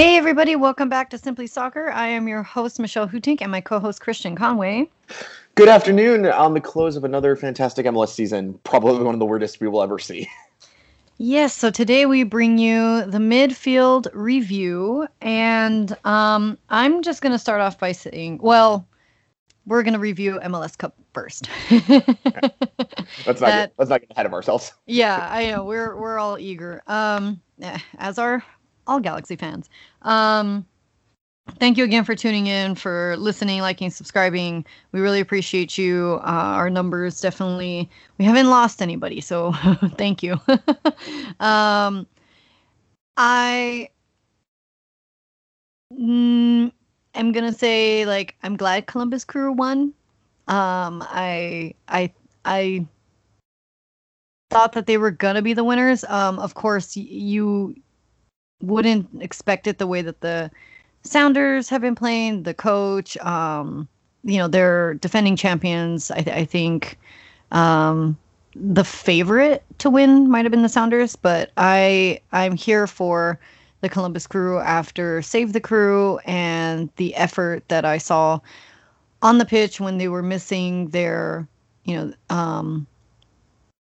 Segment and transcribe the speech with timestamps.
[0.00, 1.90] Hey, everybody, welcome back to Simply Soccer.
[1.90, 4.88] I am your host, Michelle Hutink, and my co host, Christian Conway.
[5.56, 9.60] Good afternoon on the close of another fantastic MLS season, probably one of the weirdest
[9.60, 10.26] we will ever see.
[11.18, 17.38] Yes, so today we bring you the midfield review, and um, I'm just going to
[17.38, 18.88] start off by saying, well,
[19.66, 21.50] we're going to review MLS Cup first.
[23.26, 24.72] let's not get, let's not get ahead of ourselves.
[24.86, 26.82] yeah, I know we're we're all eager.
[26.86, 27.42] Um,
[27.98, 28.42] as are
[28.90, 29.70] all Galaxy fans.
[30.02, 30.66] Um,
[31.60, 34.66] thank you again for tuning in, for listening, liking, subscribing.
[34.90, 36.18] We really appreciate you.
[36.22, 39.52] Uh, our numbers definitely, we haven't lost anybody, so
[39.96, 40.34] thank you.
[41.40, 42.06] um,
[43.16, 43.88] I
[45.92, 46.72] mm,
[47.14, 49.94] am gonna say like I'm glad Columbus Crew won.
[50.48, 52.12] Um, I I
[52.44, 52.86] I
[54.50, 56.02] thought that they were gonna be the winners.
[56.04, 57.76] Um, of course, you
[58.60, 60.50] wouldn't expect it the way that the
[61.02, 62.42] Sounders have been playing.
[62.42, 63.88] The coach, um,
[64.22, 66.10] you know, they're defending champions.
[66.10, 66.98] I, th- I think
[67.52, 68.18] um,
[68.54, 73.38] the favorite to win might have been the Sounders, but I I'm here for
[73.80, 78.40] the Columbus Crew after Save the Crew and the effort that I saw
[79.22, 81.48] on the pitch when they were missing their,
[81.84, 82.86] you know, um,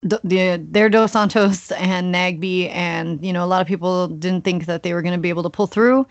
[0.02, 4.44] the, the their Dos Santos and Nagbe, and you know a lot of people didn't
[4.44, 6.06] think that they were going to be able to pull through,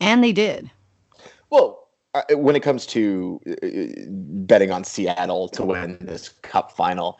[0.00, 0.70] and they did.
[1.50, 4.10] Well, uh, when it comes to uh,
[4.46, 7.18] betting on Seattle to win this Cup final,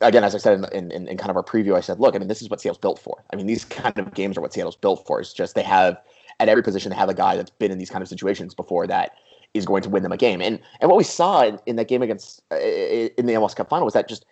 [0.00, 2.18] again, as I said in, in, in, kind of our preview, I said, look, I
[2.18, 3.22] mean, this is what Seattle's built for.
[3.32, 5.20] I mean, these kind of games are what Seattle's built for.
[5.20, 6.00] It's just they have
[6.40, 8.86] at every position they have a guy that's been in these kind of situations before
[8.86, 9.12] that
[9.54, 10.40] is going to win them a game.
[10.40, 13.68] And and what we saw in, in that game against uh, in the MLS Cup
[13.68, 14.24] final was that just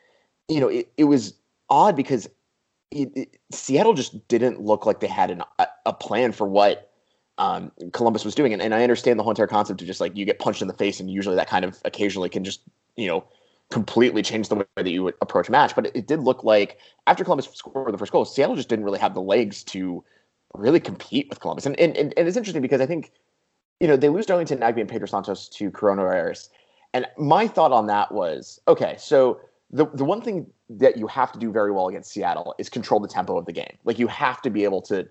[0.48, 1.34] you know, it, it was
[1.68, 2.28] odd because
[2.90, 6.90] it, it, Seattle just didn't look like they had an, a, a plan for what
[7.38, 8.52] um, Columbus was doing.
[8.52, 10.68] And, and I understand the whole entire concept of just like you get punched in
[10.68, 12.60] the face, and usually that kind of occasionally can just,
[12.96, 13.24] you know,
[13.70, 15.74] completely change the way that you approach a match.
[15.74, 18.84] But it, it did look like after Columbus scored the first goal, Seattle just didn't
[18.84, 20.04] really have the legs to
[20.54, 21.66] really compete with Columbus.
[21.66, 23.10] And, and, and, and it's interesting because I think,
[23.80, 26.48] you know, they lose Darlington Nagbe and Pedro Santos to coronavirus.
[26.94, 29.40] And my thought on that was okay, so
[29.70, 33.00] the the one thing that you have to do very well against Seattle is control
[33.00, 33.76] the tempo of the game.
[33.84, 35.08] Like you have to be able to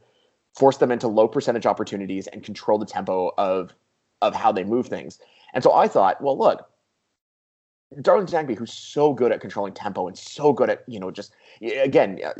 [0.57, 3.73] force them into low percentage opportunities and control the tempo of
[4.21, 5.19] of how they move things.
[5.53, 6.67] And so I thought, well, look,
[8.01, 11.33] Darlington Nagbe, who's so good at controlling tempo and so good at you know just
[11.61, 12.19] again.
[12.25, 12.33] Uh,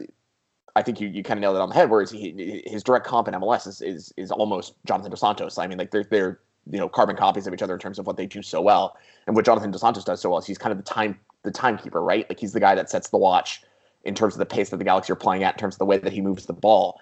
[0.77, 1.89] I think you, you kind of nailed it on the head.
[1.89, 5.57] Whereas he, his direct comp in MLS is, is is almost Jonathan Dos Santos.
[5.57, 6.39] I mean, like they're they're
[6.69, 8.97] you know carbon copies of each other in terms of what they do so well.
[9.27, 11.51] And what Jonathan Dos Santos does so well is he's kind of the time the
[11.51, 12.28] timekeeper, right?
[12.29, 13.61] Like he's the guy that sets the watch
[14.03, 15.85] in terms of the pace that the Galaxy are playing at, in terms of the
[15.85, 17.00] way that he moves the ball.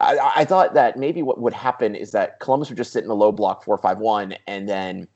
[0.00, 3.08] I, I thought that maybe what would happen is that Columbus would just sit in
[3.08, 5.06] the low block four five one, and then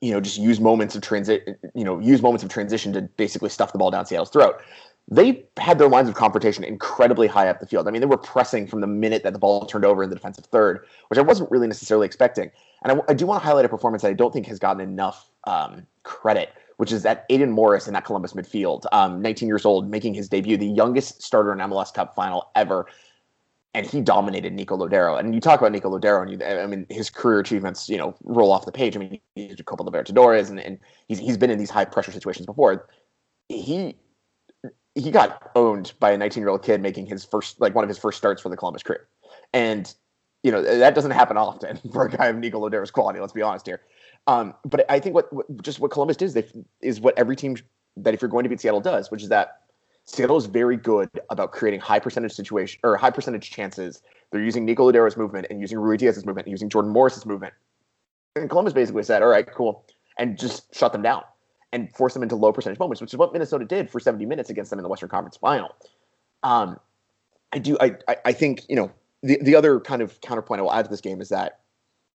[0.00, 3.50] you know just use moments of transit, you know, use moments of transition to basically
[3.50, 4.60] stuff the ball down Seattle's throat.
[5.12, 7.88] They had their lines of confrontation incredibly high up the field.
[7.88, 10.14] I mean, they were pressing from the minute that the ball turned over in the
[10.14, 12.50] defensive third, which I wasn't really necessarily expecting.
[12.82, 14.80] And I, I do want to highlight a performance that I don't think has gotten
[14.80, 19.66] enough um, credit which is that Aidan Morris in that Columbus midfield, um, 19 years
[19.66, 22.86] old, making his debut, the youngest starter in MLS Cup final ever.
[23.74, 25.20] And he dominated Nico Lodeiro.
[25.20, 28.16] And you talk about Nico Lodeiro, and you, I mean, his career achievements, you know,
[28.24, 28.96] roll off the page.
[28.96, 32.12] I mean, he's a Copa Libertadores, and, and he's, he's been in these high pressure
[32.12, 32.88] situations before.
[33.50, 33.98] He
[34.94, 37.88] he got owned by a 19 year old kid making his first, like one of
[37.88, 38.96] his first starts for the Columbus Crew.
[39.52, 39.94] And,
[40.42, 43.42] you know, that doesn't happen often for a guy of Nico Lodeiro's quality, let's be
[43.42, 43.82] honest here.
[44.26, 47.56] Um, but I think what, what, just what Columbus did is, is what every team
[47.96, 49.62] that if you're going to beat Seattle does, which is that
[50.04, 54.02] Seattle is very good about creating high percentage situation or high percentage chances.
[54.30, 57.54] They're using Nico Lodeiro's movement and using Ruidiaz's movement and using Jordan Morris's movement.
[58.36, 59.84] And Columbus basically said, "All right, cool,"
[60.18, 61.22] and just shut them down
[61.72, 64.50] and force them into low percentage moments, which is what Minnesota did for 70 minutes
[64.50, 65.74] against them in the Western Conference Final.
[66.42, 66.78] Um,
[67.52, 67.76] I do.
[67.80, 68.90] I, I, I think you know
[69.22, 71.60] the the other kind of counterpoint I will add to this game is that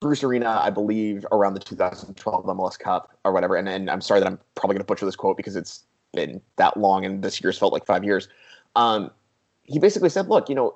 [0.04, 3.56] Bruce Arena, I believe, around the 2012 MLS Cup or whatever.
[3.56, 6.42] And, and I'm sorry that I'm probably going to butcher this quote because it's been
[6.58, 8.28] that long and this year's felt like five years.
[8.76, 9.12] Um,
[9.64, 10.76] he basically said, look, you know,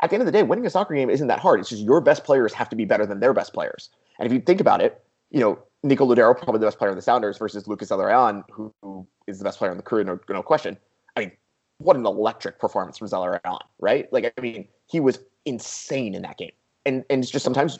[0.00, 1.60] at the end of the day, winning a soccer game isn't that hard.
[1.60, 3.90] It's just your best players have to be better than their best players.
[4.18, 6.96] And if you think about it, you know, Nico Lodeiro, probably the best player in
[6.96, 10.18] the Sounders, versus Lucas Zelarayan, who, who is the best player in the crew, no,
[10.30, 10.78] no question.
[11.14, 11.32] I mean,
[11.76, 14.10] what an electric performance from Zelarayan, right?
[14.12, 16.52] Like, I mean, he was insane in that game.
[16.86, 17.78] And and it's just sometimes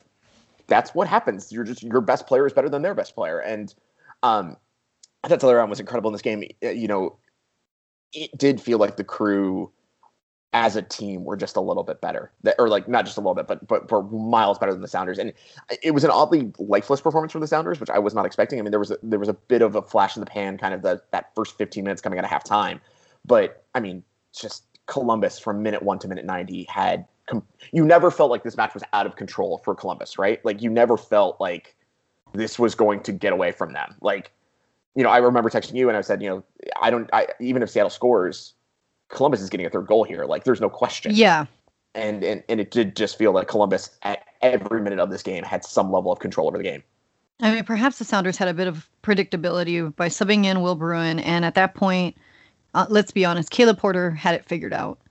[0.72, 1.52] that's what happens.
[1.52, 3.74] You're just your best player is better than their best player, and
[4.22, 4.56] um,
[5.22, 6.44] I thought Zelarayan was incredible in this game.
[6.62, 7.18] You know,
[8.14, 9.70] it did feel like the crew
[10.54, 13.34] as a team were just a little bit better, or like not just a little
[13.34, 15.18] bit, but but were miles better than the Sounders.
[15.18, 15.34] And
[15.82, 18.58] it was an oddly lifeless performance from the Sounders, which I was not expecting.
[18.58, 20.56] I mean, there was a, there was a bit of a flash in the pan,
[20.56, 22.80] kind of the that first 15 minutes coming out of halftime,
[23.26, 24.04] but I mean,
[24.34, 27.06] just Columbus from minute one to minute 90 had
[27.72, 30.44] you never felt like this match was out of control for Columbus, right?
[30.44, 31.74] Like you never felt like
[32.32, 33.94] this was going to get away from them.
[34.00, 34.32] Like,
[34.94, 36.44] you know, I remember texting you and I said, you know,
[36.80, 38.54] I don't, I even if Seattle scores,
[39.08, 40.24] Columbus is getting a third goal here.
[40.24, 41.12] Like, there's no question.
[41.14, 41.46] Yeah.
[41.94, 45.44] And and and it did just feel like Columbus at every minute of this game
[45.44, 46.82] had some level of control over the game.
[47.40, 51.18] I mean, perhaps the Sounders had a bit of predictability by subbing in Will Bruin,
[51.18, 52.16] and at that point,
[52.74, 55.01] uh, let's be honest, Caleb Porter had it figured out.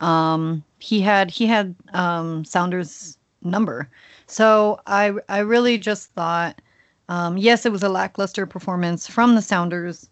[0.00, 3.88] Um, he had he had um, Sounders number,
[4.26, 6.60] so I I really just thought,
[7.08, 10.08] um, yes, it was a lackluster performance from the Sounders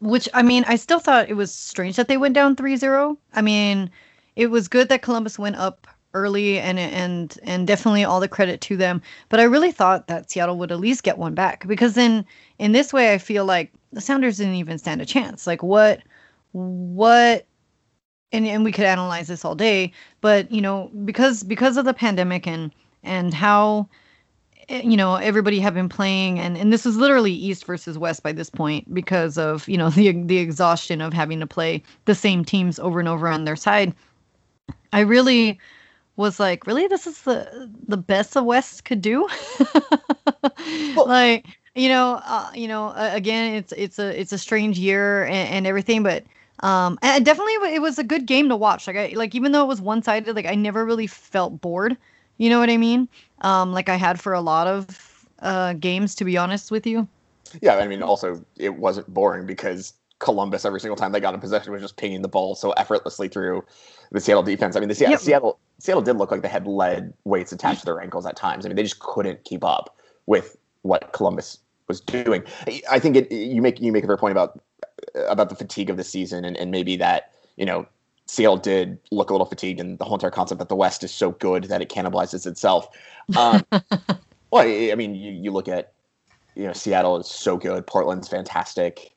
[0.00, 3.16] which I mean, I still thought it was strange that they went down 3-0.
[3.34, 3.90] I mean,
[4.36, 8.60] it was good that Columbus went up early and and and definitely all the credit
[8.62, 9.02] to them.
[9.28, 12.24] But I really thought that Seattle would at least get one back because then
[12.58, 15.46] in this way I feel like the Sounders didn't even stand a chance.
[15.46, 16.02] Like what
[16.52, 17.46] what
[18.32, 21.94] and and we could analyze this all day, but you know, because because of the
[21.94, 22.72] pandemic and
[23.02, 23.88] and how
[24.68, 28.22] Eh, you know everybody had been playing and and this was literally east versus west
[28.22, 32.14] by this point because of you know the the exhaustion of having to play the
[32.14, 33.94] same teams over and over on their side
[34.92, 35.58] i really
[36.16, 36.86] was like really?
[36.88, 39.28] This is the the best the west could do?
[40.94, 44.78] Well, like you know uh, you know uh, again it's it's a it's a strange
[44.78, 46.24] year and, and everything but
[46.60, 49.62] um and definitely it was a good game to watch like i like even though
[49.62, 51.96] it was one-sided like i never really felt bored
[52.38, 53.08] you know what I mean?
[53.42, 57.06] Um, like I had for a lot of uh, games, to be honest with you.
[57.60, 61.40] Yeah, I mean, also it wasn't boring because Columbus every single time they got in
[61.40, 63.64] possession was just pinging the ball so effortlessly through
[64.12, 64.76] the Seattle defense.
[64.76, 65.20] I mean, the Seattle yep.
[65.20, 68.64] Seattle Seattle did look like they had lead weights attached to their ankles at times.
[68.64, 69.96] I mean, they just couldn't keep up
[70.26, 71.58] with what Columbus
[71.88, 72.42] was doing.
[72.90, 74.60] I think it, you make you make a fair point about
[75.28, 77.86] about the fatigue of the season and, and maybe that you know
[78.28, 81.10] Seattle did look a little fatigued, and the whole entire concept that the West is
[81.10, 82.88] so good that it cannibalizes itself.
[83.36, 83.64] Um,
[84.50, 85.94] well, I mean, you, you look at
[86.54, 89.12] you know Seattle is so good, Portland's fantastic.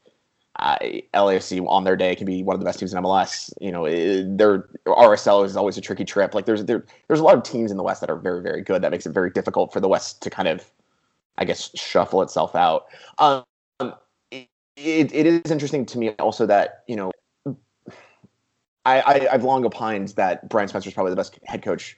[0.57, 0.77] Uh,
[1.13, 3.51] LAFC on their day can be one of the best teams in MLS.
[3.59, 6.33] You know, their RSL is always a tricky trip.
[6.33, 8.61] Like there's there, there's a lot of teams in the West that are very very
[8.61, 8.81] good.
[8.81, 10.69] That makes it very difficult for the West to kind of,
[11.37, 12.85] I guess, shuffle itself out.
[13.17, 13.43] Um,
[14.85, 17.11] it, it is interesting to me also that you know
[18.85, 21.97] I, I have long opined that Brian Schmetzer is probably the best head coach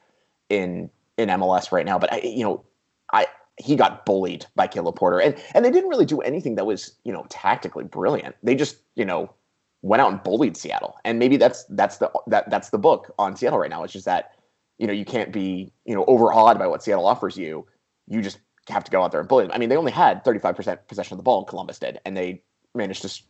[0.49, 2.65] in in MLS right now, but I, you know,
[3.13, 3.27] I
[3.57, 6.95] he got bullied by Caleb Porter, and and they didn't really do anything that was
[7.03, 8.35] you know tactically brilliant.
[8.43, 9.33] They just you know
[9.81, 13.35] went out and bullied Seattle, and maybe that's that's the that that's the book on
[13.35, 13.83] Seattle right now.
[13.83, 14.31] It's just that
[14.77, 17.65] you know you can't be you know overawed by what Seattle offers you.
[18.07, 19.51] You just have to go out there and bully them.
[19.53, 22.41] I mean, they only had 35% possession of the ball, Columbus did, and they
[22.75, 23.21] managed to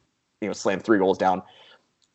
[0.41, 1.41] you know slam three goals down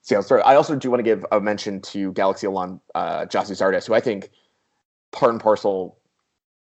[0.03, 0.43] Seattle story.
[0.43, 3.95] I also do want to give a mention to Galaxy alum uh, Gyasi Zardes, who
[3.95, 4.31] I think
[5.13, 5.99] part and parcel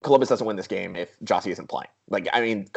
[0.03, 1.89] Columbus doesn't win this game if Gyasi isn't playing.
[2.09, 2.67] Like, I mean,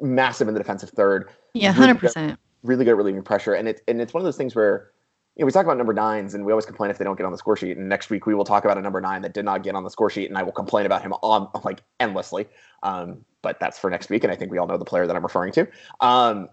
[0.00, 1.30] massive in the defensive third.
[1.54, 2.38] Yeah, hundred percent.
[2.62, 4.90] Really good at relieving pressure, and it and it's one of those things where
[5.36, 7.26] you know we talk about number nines, and we always complain if they don't get
[7.26, 7.76] on the score sheet.
[7.76, 9.82] And next week we will talk about a number nine that did not get on
[9.82, 12.46] the score sheet, and I will complain about him on like endlessly.
[12.82, 15.16] Um, but that's for next week, and I think we all know the player that
[15.16, 15.66] I'm referring to.
[16.00, 16.48] Um,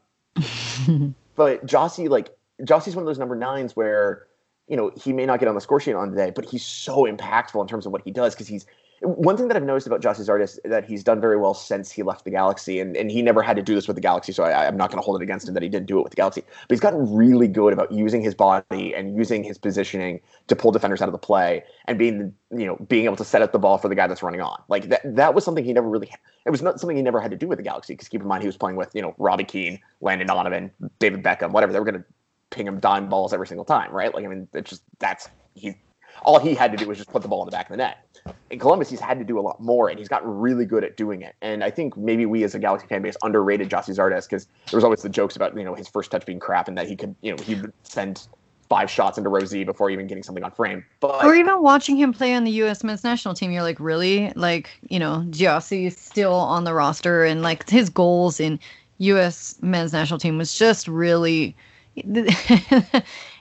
[1.35, 2.29] but Gyasi, like
[2.61, 4.27] Gyasi's one of those number nines where
[4.67, 6.65] you know he may not get on the score sheet on the day, but he's
[6.65, 8.65] so impactful in terms of what he does because he's
[9.01, 12.03] one thing that I've noticed about Gyasi Zardes that he's done very well since he
[12.03, 14.43] left the Galaxy, and, and he never had to do this with the Galaxy, so
[14.43, 16.11] I, am not going to hold it against him that he didn't do it with
[16.11, 16.41] the Galaxy.
[16.41, 20.71] But he's gotten really good about using his body and using his positioning to pull
[20.71, 23.59] defenders out of the play and being you know being able to set up the
[23.59, 24.61] ball for the guy that's running on.
[24.67, 26.11] Like that that was something he never really.
[26.45, 28.27] It was not something he never had to do with the Galaxy because keep in
[28.27, 31.73] mind he was playing with you know Robbie Keane, Landon Donovan, David Beckham, whatever.
[31.73, 32.05] They were going to
[32.51, 34.13] ping him dime balls every single time, right?
[34.13, 35.75] Like, I mean, it's just that's he.
[36.23, 37.77] All he had to do was just put the ball in the back of the
[37.77, 38.05] net.
[38.51, 40.95] In Columbus, he's had to do a lot more, and he's gotten really good at
[40.95, 41.35] doing it.
[41.41, 44.77] And I think maybe we as a Galaxy fan base underrated Gyasi Zardes because there
[44.77, 46.95] was always the jokes about you know his first touch being crap and that he
[46.95, 48.27] could you know he would send
[48.71, 50.85] five shots into Z before even getting something on frame.
[51.01, 52.85] But or even watching him play on the U.S.
[52.85, 54.31] men's national team, you're like, really?
[54.37, 58.59] Like, you know, Gyasi is still on the roster, and like his goals in
[58.99, 59.57] U.S.
[59.61, 61.53] men's national team was just really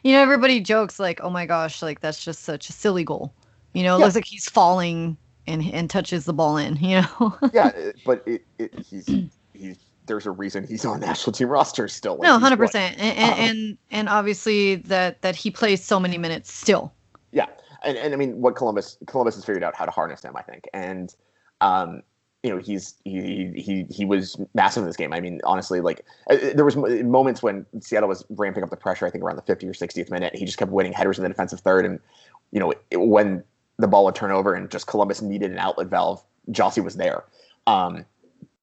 [0.02, 3.33] you know, everybody jokes like, "Oh my gosh, like that's just such a silly goal."
[3.73, 4.04] You know, it yeah.
[4.04, 5.16] looks like he's falling
[5.47, 6.76] and and touches the ball in.
[6.80, 7.37] You know.
[7.52, 7.71] yeah,
[8.04, 9.07] but it, it, he's
[9.54, 9.76] he's
[10.07, 12.14] there's a reason he's on national team roster still.
[12.14, 16.00] Like no, hundred percent, and, and, um, and and obviously that that he plays so
[16.00, 16.92] many minutes still.
[17.33, 17.47] Yeah,
[17.85, 20.42] and and I mean, what Columbus Columbus has figured out how to harness him, I
[20.42, 21.14] think, and
[21.61, 22.02] um,
[22.42, 25.12] you know, he's he he he was massive in this game.
[25.12, 29.06] I mean, honestly, like uh, there was moments when Seattle was ramping up the pressure.
[29.06, 31.28] I think around the 50 or 60th minute, he just kept winning headers in the
[31.28, 32.00] defensive third, and
[32.50, 33.44] you know, it, when
[33.78, 37.25] the ball would turn over and just Columbus needed an outlet valve, Gyasi was there.
[37.66, 38.04] Um,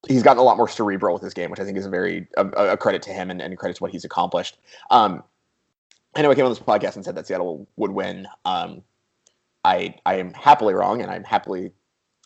[0.07, 2.27] he's gotten a lot more cerebral with his game, which I think is a very
[2.37, 4.57] a, a credit to him and, and credit to what he's accomplished.
[4.89, 5.23] Um,
[6.15, 8.27] I know I came on this podcast and said that Seattle would win.
[8.45, 8.81] Um,
[9.63, 11.71] I I am happily wrong, and I'm happily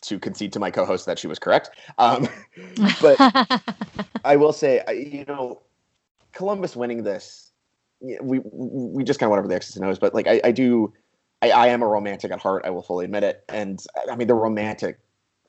[0.02, 1.70] to concede to my co-host that she was correct.
[1.98, 2.28] Um,
[3.00, 3.18] but
[4.24, 5.62] I will say, you know,
[6.32, 7.50] Columbus winning this,
[8.00, 10.52] we we just kind of went over the X's and O's, but like I, I
[10.52, 10.92] do,
[11.40, 12.64] I, I am a romantic at heart.
[12.64, 13.80] I will fully admit it, and
[14.10, 14.98] I mean the romantic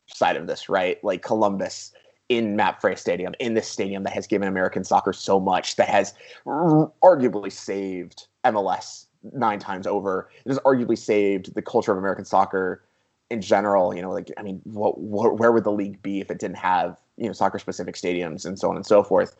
[0.07, 1.03] side of this, right?
[1.03, 1.91] Like Columbus
[2.29, 6.13] in MAPFRE Stadium, in this stadium that has given American soccer so much, that has
[6.45, 10.29] r- arguably saved MLS nine times over.
[10.45, 12.83] It has arguably saved the culture of American soccer
[13.33, 13.93] in general.
[13.93, 16.57] You know, like I mean, what, what where would the league be if it didn't
[16.57, 19.35] have you know soccer specific stadiums and so on and so forth?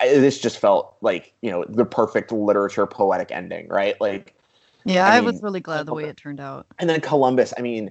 [0.00, 4.00] This just felt like you know the perfect literature poetic ending, right?
[4.00, 4.34] Like,
[4.84, 6.66] yeah, I, I mean, was really glad the way it turned out.
[6.78, 7.90] And then Columbus, I mean,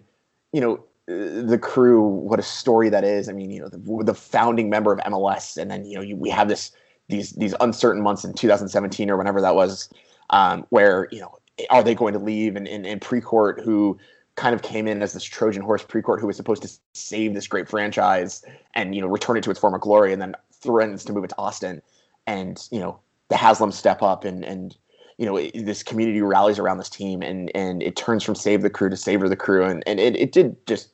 [0.51, 3.29] you know, the crew, what a story that is.
[3.29, 6.15] I mean, you know, the, the founding member of MLS, and then you know, you,
[6.15, 6.71] we have this
[7.09, 9.89] these these uncertain months in 2017 or whenever that was,
[10.29, 11.35] um, where you know,
[11.69, 12.55] are they going to leave?
[12.55, 13.97] And in Precourt, who
[14.35, 17.47] kind of came in as this Trojan horse Precourt who was supposed to save this
[17.47, 21.13] great franchise and you know return it to its former glory, and then threatens to
[21.13, 21.81] move it to Austin,
[22.27, 22.99] and you know
[23.29, 24.75] the Haslams step up and and
[25.17, 28.61] you know it, this community rallies around this team and and it turns from save
[28.61, 30.89] the crew to savor the crew and and it, it did just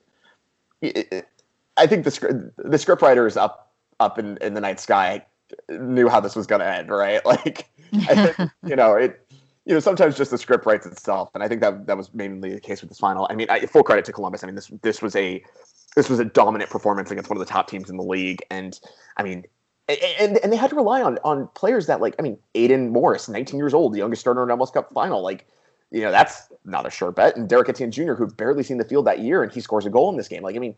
[0.82, 1.28] it,
[1.78, 5.26] I think the script the script writers up up in, in the night sky
[5.70, 7.22] knew how this was going to end, right?
[7.30, 9.26] Like, I think, you know, it,
[9.70, 12.56] you know, sometimes just the script writes itself, and I think that that was mainly
[12.56, 13.28] the case with this final.
[13.30, 14.44] I mean, I, full credit to Columbus.
[14.44, 15.44] I mean, this this was a
[15.96, 18.80] this was a dominant performance against one of the top teams in the league, and
[19.18, 19.44] I mean,
[19.88, 23.30] and and they had to rely on on players that like, I mean, Aidan Morris,
[23.30, 25.46] 19 years old, the youngest starter in MLS Cup final, like
[25.92, 27.38] you know, that's not a sure bet.
[27.38, 29.92] And Derek Etienne Jr., who'd barely seen the field that year, and he scores a
[29.92, 30.42] goal in this game.
[30.42, 30.74] Like, I mean,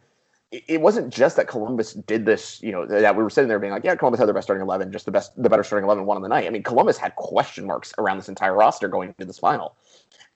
[0.51, 3.71] it, wasn't just that Columbus did this, you know, that we were sitting there being
[3.71, 6.05] like, yeah, Columbus had the best starting 11, just the best, the better starting 11
[6.05, 6.45] won on the night.
[6.45, 9.77] I mean, Columbus had question marks around this entire roster going into this final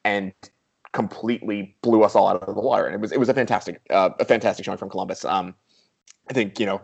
[0.05, 0.31] and
[0.93, 2.86] completely blew us all out of the water.
[2.86, 5.25] And it was, it was a fantastic, uh, a fantastic showing from Columbus.
[5.25, 5.53] Um,
[6.29, 6.81] I think, you know,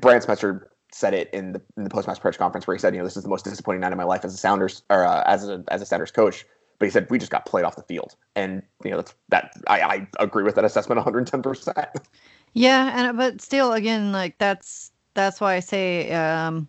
[0.00, 2.98] Brian Schmetzer said it in the, in the post-match press conference where he said, you
[2.98, 5.22] know, this is the most disappointing night of my life as a Sounders or uh,
[5.26, 6.44] as a, as a Sounders coach
[6.78, 9.52] but he said we just got played off the field, and you know that's that.
[9.68, 11.42] I, I agree with that assessment 110.
[11.42, 11.78] percent
[12.54, 16.68] Yeah, and but still, again, like that's that's why I say um,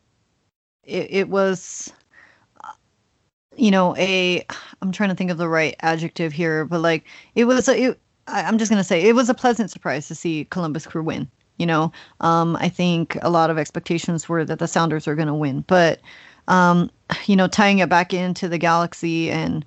[0.84, 1.92] it, it was,
[3.56, 4.46] you know, a.
[4.82, 7.68] I'm trying to think of the right adjective here, but like it was.
[7.68, 11.04] A, it, I'm just gonna say it was a pleasant surprise to see Columbus Crew
[11.04, 11.30] win.
[11.58, 15.28] You know, um, I think a lot of expectations were that the Sounders are going
[15.28, 16.02] to win, but
[16.48, 16.92] um,
[17.26, 19.66] you know, tying it back into the Galaxy and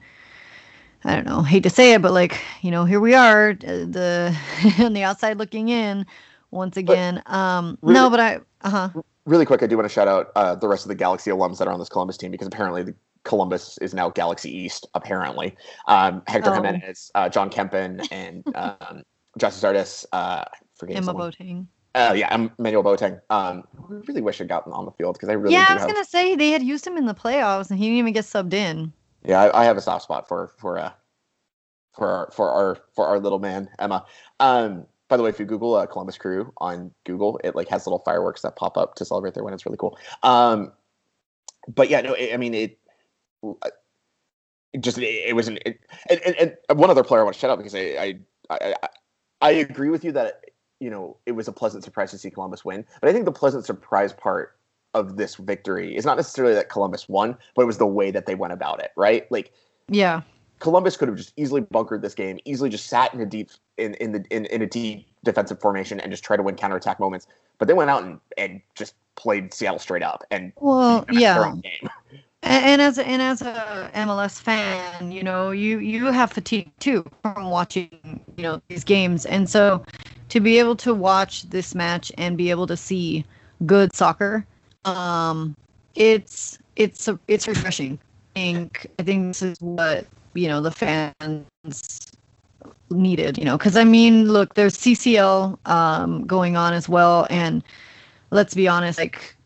[1.05, 3.55] I don't know, hate to say it, but like, you know, here we are, uh,
[3.63, 4.37] the
[4.79, 6.07] on the outside looking in
[6.51, 7.23] once again.
[7.27, 8.91] But um really, no, but I uh-huh.
[9.27, 11.59] Really quick, I do want to shout out uh, the rest of the Galaxy alums
[11.59, 15.55] that are on this Columbus team because apparently the Columbus is now Galaxy East, apparently.
[15.87, 16.55] Um, Hector oh.
[16.55, 19.03] Jimenez, uh, Jon Kempin, and um,
[19.39, 21.67] Justice Artis, uh, forget Emma Boateng.
[21.95, 23.21] Uh, yeah, Emmanuel Boateng.
[23.31, 25.67] Um, I really wish I'd gotten on the field because I really yeah.
[25.69, 25.91] I was have...
[25.91, 28.55] gonna say they had used him in the playoffs and he didn't even get subbed
[28.55, 28.93] in.
[29.25, 30.93] Yeah, I, I, have a soft spot for for uh
[31.95, 34.05] for our for our for our little man Emma.
[34.39, 37.87] Um, by the way, if you Google uh, Columbus Crew on Google, it like has
[37.87, 39.53] little fireworks that pop up to celebrate their win.
[39.53, 39.99] It's really cool.
[40.23, 40.73] Um,
[41.69, 42.79] but yeah, no, it, I mean it.
[43.43, 47.35] it just it, it was an it, and, and, and, one other player I want
[47.35, 48.75] to shout out because I I, I
[49.41, 50.45] I agree with you that
[50.79, 53.33] you know it was a pleasant surprise to see Columbus win, but I think the
[53.33, 54.57] pleasant surprise part
[54.95, 58.27] of this victory is not necessarily that Columbus won, but it was the way that
[58.27, 59.31] they went about it, right?
[59.31, 59.53] Like,
[59.89, 60.23] yeah,
[60.61, 63.95] Columbus could have just easily bunkered this game, easily just sat in a deep in
[63.95, 67.27] in the in, in a deep defensive formation and just try to win counterattack moments.
[67.59, 71.53] But they went out and, and just played Seattle straight up and well, yeah.
[71.53, 71.91] And,
[72.43, 77.51] and as and as a MLS fan, you know, you you have fatigue too from
[77.51, 79.27] watching, you know, these games.
[79.27, 79.85] And so
[80.31, 83.25] to be able to watch this match and be able to see
[83.67, 84.47] good soccer
[84.85, 85.57] um,
[85.95, 87.99] it's it's a, it's refreshing.
[88.37, 91.45] I think I think this is what you know the fans
[92.91, 93.39] needed.
[93.39, 97.63] You know, because I mean, look, there's CCL um, going on as well, and
[98.31, 99.37] let's be honest, like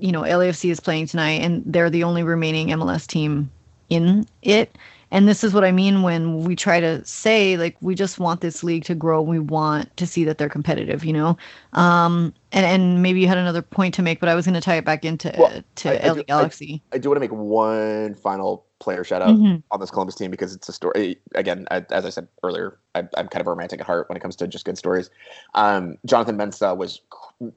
[0.00, 3.50] you know LAFC is playing tonight, and they're the only remaining MLS team
[3.88, 4.76] in it.
[5.12, 8.40] And this is what I mean when we try to say like we just want
[8.40, 9.20] this league to grow.
[9.20, 11.36] We want to see that they're competitive, you know.
[11.74, 14.60] Um, and and maybe you had another point to make, but I was going to
[14.62, 16.82] tie it back into well, to I, LA I do, Galaxy.
[16.92, 19.56] I, I do want to make one final player shout out mm-hmm.
[19.70, 21.18] on this Columbus team because it's a story.
[21.34, 24.16] Again, I, as I said earlier, I, am kind of a romantic at heart when
[24.16, 25.10] it comes to just good stories.
[25.54, 27.00] Um, Jonathan Mensah was,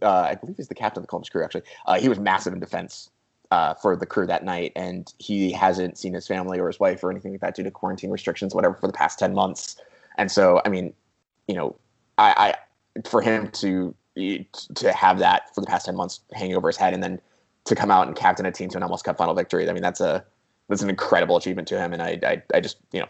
[0.02, 1.44] uh, I believe, he's the captain of the Columbus Crew.
[1.44, 3.10] Actually, uh, he was massive in defense
[3.56, 7.02] uh, for the crew that night, and he hasn't seen his family or his wife
[7.02, 9.78] or anything like that due to quarantine restrictions, whatever, for the past ten months.
[10.18, 10.94] And so, I mean,
[11.48, 11.78] you know,
[12.18, 12.54] I,
[12.96, 16.76] I for him to to have that for the past ten months hanging over his
[16.76, 17.22] head, and then
[17.64, 19.70] to come out and captain a team to an almost cup final victory.
[19.70, 20.26] I mean, that's a
[20.68, 23.08] that's an incredible achievement to him, and I, I, I just, you know,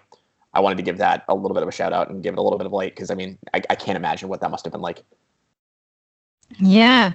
[0.53, 2.37] I wanted to give that a little bit of a shout out and give it
[2.37, 4.63] a little bit of light because I mean, I, I can't imagine what that must
[4.63, 5.01] have been like.
[6.59, 7.13] Yeah.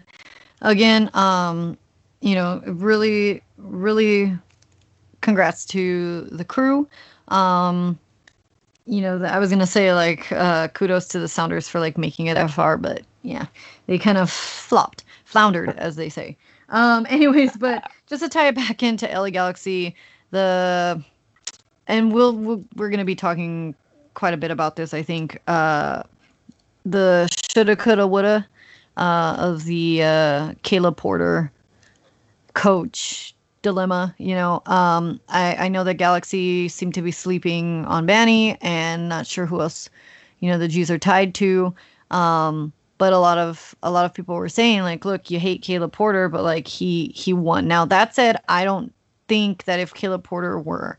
[0.62, 1.78] Again, um,
[2.20, 4.36] you know, really, really
[5.20, 6.88] congrats to the crew.
[7.28, 7.98] Um,
[8.86, 12.26] you know, I was gonna say like uh, kudos to the Sounders for like making
[12.26, 13.46] it FR, but yeah,
[13.86, 16.36] they kind of flopped, floundered, as they say.
[16.70, 19.94] Um, anyways, but just to tie it back into LA Galaxy,
[20.30, 21.02] the
[21.90, 23.74] and we'll, we'll we're going to be talking
[24.14, 26.02] quite a bit about this i think uh
[26.84, 28.46] the shoulda coulda woulda
[28.96, 31.50] uh of the uh caleb porter
[32.60, 34.62] coach dilemma you know?
[34.66, 39.46] Um i i know that galaxy seem to be sleeping on Vanney and not sure
[39.46, 39.90] who else
[40.40, 41.74] you know the jews are tied to.
[42.10, 45.62] Um but a lot of a lot of people were saying like look you hate
[45.62, 47.68] caleb porter but like he he won.
[47.68, 48.92] Now that said i don't
[49.30, 50.98] think that if Caleb Porter were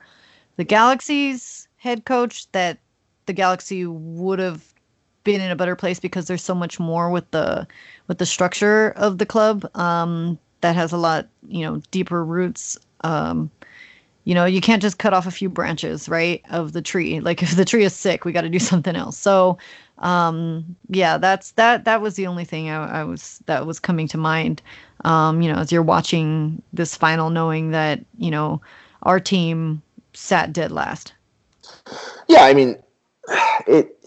[0.56, 2.78] the Galaxy's head coach, that
[3.26, 4.74] the Galaxy would have
[5.26, 7.68] been in a better place because there's so much more with the
[8.08, 9.70] with the structure of the club.
[9.76, 12.78] Um, that has a lot you know deeper roots.
[13.04, 13.52] Um,
[14.24, 17.20] you know, you can't just cut off a few branches, right, of the tree.
[17.20, 19.18] Like if the tree is sick, we got to do something else.
[19.18, 19.58] So,
[20.00, 21.86] um, yeah, that's that.
[21.86, 24.62] That was the only thing I, I was that was coming to mind
[25.04, 28.62] um, you know, as you're watching this final, knowing that you know
[29.04, 29.82] our team
[30.14, 31.14] sat dead last.
[32.28, 32.82] Yeah, I mean,
[33.68, 33.98] it.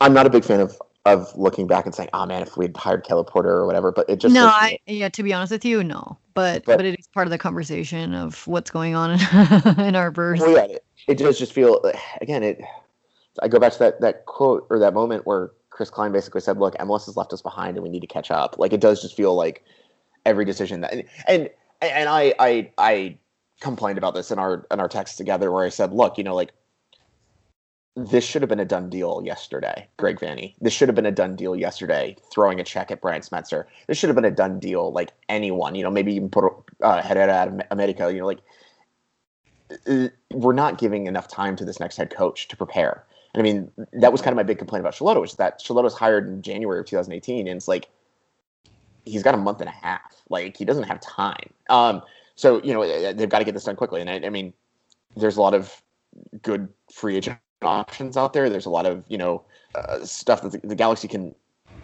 [0.00, 2.76] I'm not a big fan of of looking back and saying, "Oh man, if we'd
[2.76, 4.46] hired Caleb Porter or whatever," but it just no.
[4.46, 6.18] I yeah, to be honest with you, no.
[6.34, 9.96] But but, but it is part of the conversation of what's going on in, in
[9.96, 10.40] our verse.
[10.40, 11.80] Well, yeah, it, it does just feel
[12.20, 12.42] again.
[12.42, 12.60] It.
[13.42, 16.58] I go back to that that quote or that moment where Chris Klein basically said,
[16.58, 19.00] "Look, MLS has left us behind, and we need to catch up." Like it does
[19.00, 19.64] just feel like
[20.26, 23.18] every decision that and and and I I I
[23.60, 26.34] complained about this in our in our text together where I said, "Look, you know,
[26.34, 26.50] like."
[27.96, 30.54] This should have been a done deal yesterday, Greg Vanney.
[30.60, 33.64] This should have been a done deal yesterday, throwing a check at Brian Schmetzer.
[33.88, 36.44] This should have been a done deal, like anyone, you know, maybe even put
[36.82, 38.40] uh, head out of America, you know, like
[39.88, 43.04] uh, we're not giving enough time to this next head coach to prepare.
[43.34, 45.60] And I mean, that was kind of my big complaint about Schelotto, which is that
[45.60, 47.88] Schelotto's hired in January of 2018, and it's like
[49.04, 50.22] he's got a month and a half.
[50.28, 51.50] Like he doesn't have time.
[51.68, 52.02] Um,
[52.36, 54.00] so you know they've got to get this done quickly.
[54.00, 54.52] And I, I mean,
[55.16, 55.82] there's a lot of
[56.42, 58.48] good free agent options out there.
[58.48, 59.42] There's a lot of you know
[59.74, 61.34] uh, stuff that the, the, Galaxy can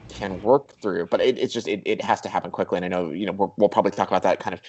[0.09, 2.77] can work through, but it, it's just it, it has to happen quickly.
[2.77, 4.61] And I know you know we will probably talk about that kind of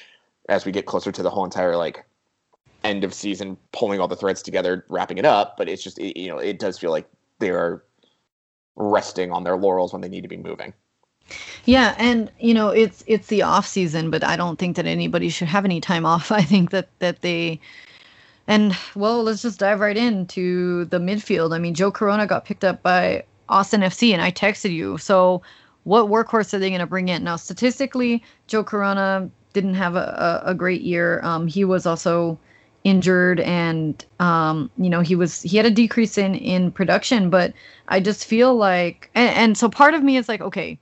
[0.49, 2.05] as we get closer to the whole entire like
[2.83, 5.57] end of season pulling all the threads together, wrapping it up.
[5.57, 7.07] But it's just it, you know it does feel like
[7.39, 7.83] they are
[8.75, 10.73] resting on their laurels when they need to be moving.
[11.65, 15.29] Yeah, and you know it's it's the off season, but I don't think that anybody
[15.29, 16.31] should have any time off.
[16.41, 17.59] I think that that they
[18.47, 21.53] and well, let's just dive right into the midfield.
[21.53, 24.97] I mean, Joe Corona got picked up by Austin FC, and I texted you.
[24.97, 25.41] So,
[25.83, 27.35] what workhorse are they going to bring in now?
[27.35, 31.21] Statistically, Joe Corona didn't have a, a, a great year.
[31.23, 32.37] Um, he was also
[32.83, 37.51] injured and um, you know he was he had a decrease in in production but
[37.89, 40.79] i just feel like and, and so part of me is like okay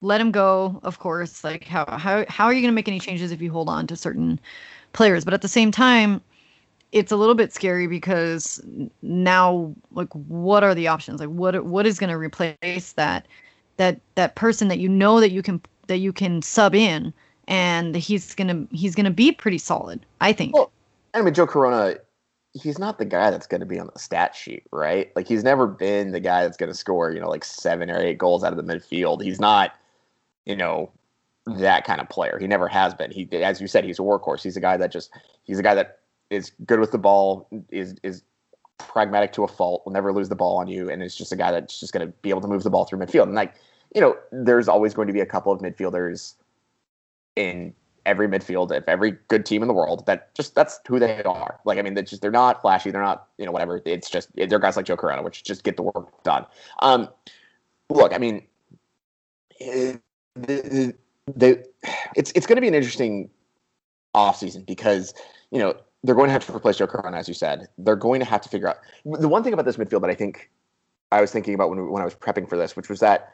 [0.00, 2.98] let him go of course like how how, how are you going to make any
[2.98, 4.40] changes if you hold on to certain
[4.94, 6.22] players but at the same time
[6.94, 8.64] it's a little bit scary because
[9.02, 13.26] now like what are the options like what what is going to replace that
[13.76, 17.12] that that person that you know that you can that you can sub in
[17.46, 20.70] and he's gonna he's gonna be pretty solid i think well,
[21.14, 21.96] I mean, Joe Corona,
[22.52, 25.12] he's not the guy that's going to be on the stat sheet, right?
[25.14, 27.98] Like he's never been the guy that's going to score, you know, like seven or
[27.98, 29.22] eight goals out of the midfield.
[29.22, 29.72] He's not,
[30.44, 30.90] you know,
[31.46, 32.38] that kind of player.
[32.38, 33.12] He never has been.
[33.12, 34.42] He, as you said, he's a workhorse.
[34.42, 35.10] He's a guy that just,
[35.44, 36.00] he's a guy that
[36.34, 38.22] is good with the ball, is is
[38.78, 41.36] pragmatic to a fault, will never lose the ball on you, and is just a
[41.36, 43.24] guy that's just going to be able to move the ball through midfield.
[43.24, 43.54] And like,
[43.94, 46.34] you know, there's always going to be a couple of midfielders
[47.36, 47.74] in
[48.06, 50.04] every midfield of every good team in the world.
[50.06, 51.60] That just that's who they are.
[51.64, 52.90] Like I mean, they're just they're not flashy.
[52.90, 53.80] They're not you know whatever.
[53.84, 56.46] It's just they're guys like Joe Corona, which just get the work done.
[56.80, 57.08] Um,
[57.88, 58.42] look, I mean,
[59.60, 60.94] the,
[61.34, 61.64] the,
[62.16, 63.30] it's it's going to be an interesting
[64.14, 65.14] offseason because
[65.50, 67.66] you know they're going to have to replace Joe Corona, as you said.
[67.78, 70.14] They're going to have to figure out the one thing about this midfield that I
[70.14, 70.50] think
[71.10, 73.32] I was thinking about when when I was prepping for this, which was that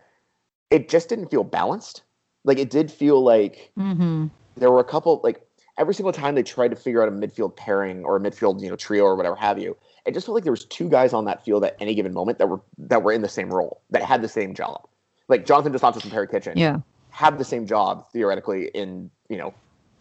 [0.70, 2.02] it just didn't feel balanced.
[2.44, 4.28] Like it did feel like mm-hmm.
[4.56, 5.44] there were a couple like
[5.76, 8.68] every single time they tried to figure out a midfield pairing or a midfield you
[8.68, 9.76] know trio or whatever have you.
[10.06, 12.38] It just felt like there was two guys on that field at any given moment
[12.38, 14.86] that were that were in the same role that had the same job.
[15.28, 16.78] Like Jonathan Dos Santos and Perry Kitchen, yeah,
[17.10, 19.52] have the same job theoretically in you know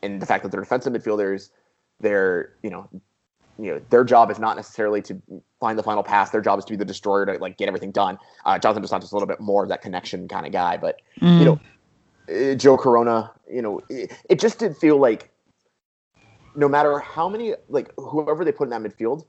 [0.04, 1.50] in the fact that they're defensive midfielders.
[2.00, 2.90] They're you know
[3.60, 5.22] you know their job is not necessarily to
[5.60, 6.30] find the final pass.
[6.30, 8.18] Their job is to be the destroyer to like get everything done.
[8.46, 10.78] Uh, Jonathan Dos Santos is a little bit more of that connection kind of guy,
[10.78, 11.40] but mm.
[11.40, 11.60] you know
[12.52, 15.30] uh, Joe Corona, you know it, it, just did feel like
[16.56, 19.26] no matter how many like whoever they put in that midfield,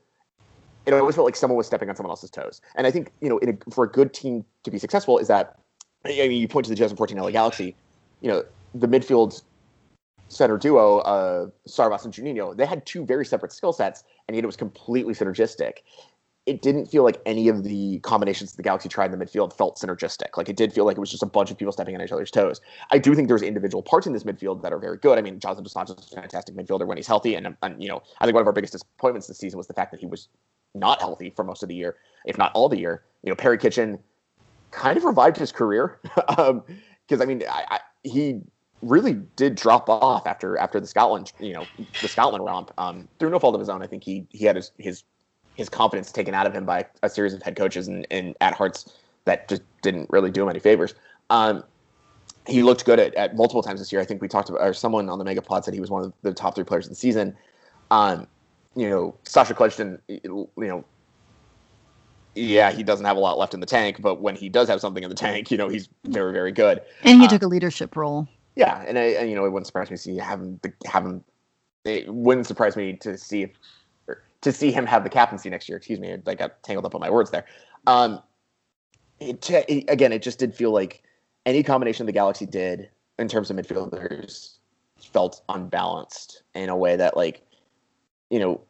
[0.86, 2.60] it always felt like someone was stepping on someone else's toes.
[2.76, 5.58] And I think you know a, for a good team to be successful is that
[6.04, 7.74] I mean you point to the 2014 LA Galaxy,
[8.20, 9.42] you know the midfield
[10.30, 14.44] center duo, uh, Sarvas and Juninho, they had two very separate skill sets, and yet
[14.44, 15.78] it was completely synergistic.
[16.46, 19.76] It didn't feel like any of the combinations the Galaxy tried in the midfield felt
[19.78, 20.36] synergistic.
[20.36, 22.12] Like it did feel like it was just a bunch of people stepping on each
[22.12, 22.60] other's toes.
[22.90, 25.18] I do think there's individual parts in this midfield that are very good.
[25.18, 27.88] I mean, Jonathan Dos Santos is a fantastic midfielder when he's healthy, and, and you
[27.88, 30.06] know, I think one of our biggest disappointments this season was the fact that he
[30.06, 30.28] was
[30.74, 33.02] not healthy for most of the year, if not all the year.
[33.22, 33.98] You know, Perry Kitchen
[34.70, 36.62] kind of revived his career because um,
[37.20, 38.40] I mean, I, I, he
[38.82, 41.66] really did drop off after after the Scotland, you know,
[42.00, 42.72] the Scotland romp.
[42.78, 45.04] Um, through no fault of his own, I think he he had his his
[45.54, 48.54] his confidence taken out of him by a series of head coaches and, and at
[48.54, 50.94] Hearts that just didn't really do him any favors.
[51.28, 51.62] Um,
[52.46, 54.00] he looked good at, at multiple times this year.
[54.00, 56.12] I think we talked about, or someone on the Megapod said he was one of
[56.22, 57.36] the top three players of the season.
[57.90, 58.26] Um,
[58.74, 60.84] you know, Sacha Kljestan, you know,
[62.34, 64.80] yeah, he doesn't have a lot left in the tank, but when he does have
[64.80, 66.80] something in the tank, you know, he's very, very good.
[67.02, 68.28] And he uh, took a leadership role.
[68.60, 71.06] Yeah, and, I, and you know it wouldn't surprise me to see have him have
[71.06, 71.24] him.
[71.86, 73.50] It wouldn't surprise me to see if,
[74.42, 75.78] to see him have the captaincy next year.
[75.78, 77.46] Excuse me, I got tangled up on my words there.
[77.86, 78.20] Um,
[79.18, 81.02] it, it, again, it just did feel like
[81.46, 84.58] any combination the Galaxy did in terms of midfielders
[84.98, 87.40] felt unbalanced in a way that, like,
[88.28, 88.60] you know,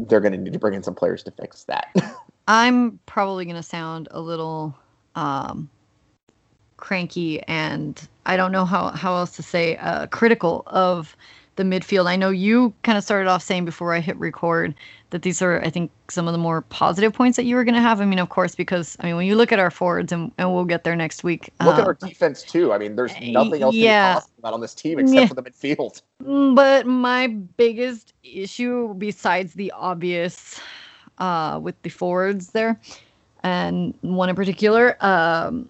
[0.00, 1.94] they're going to need to bring in some players to fix that.
[2.48, 4.76] I'm probably going to sound a little
[5.14, 5.70] um,
[6.78, 11.16] cranky and I don't know how, how else to say uh, critical of
[11.56, 12.06] the midfield.
[12.06, 14.74] I know you kind of started off saying before I hit record
[15.10, 17.74] that these are, I think, some of the more positive points that you were going
[17.74, 18.00] to have.
[18.00, 20.54] I mean, of course, because I mean, when you look at our forwards, and, and
[20.54, 21.50] we'll get there next week.
[21.60, 22.72] Look um, at our defense too.
[22.72, 24.20] I mean, there's nothing else yeah.
[24.20, 25.26] to be about on this team except yeah.
[25.26, 26.00] for the midfield.
[26.24, 30.60] Mm, but my biggest issue, besides the obvious,
[31.18, 32.80] uh, with the forwards there,
[33.42, 35.68] and one in particular, um,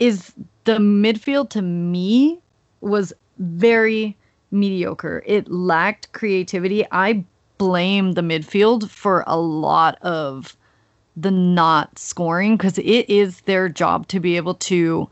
[0.00, 0.32] is
[0.64, 2.40] the midfield to me
[2.80, 4.16] was very
[4.50, 5.22] mediocre.
[5.26, 6.84] It lacked creativity.
[6.90, 7.24] I
[7.58, 10.56] blame the midfield for a lot of
[11.16, 15.08] the not scoring because it is their job to be able to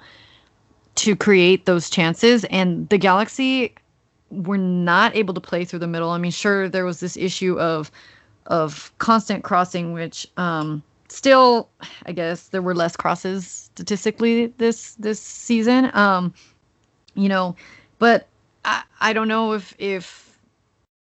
[0.94, 3.74] to create those chances and the galaxy
[4.30, 7.58] were not able to play through the middle i mean sure there was this issue
[7.58, 7.90] of
[8.46, 11.68] of constant crossing which um still
[12.06, 15.90] i guess there were less crosses statistically this this season.
[15.94, 16.34] Um
[17.14, 17.56] you know
[17.98, 18.28] but
[18.64, 20.38] i i don't know if if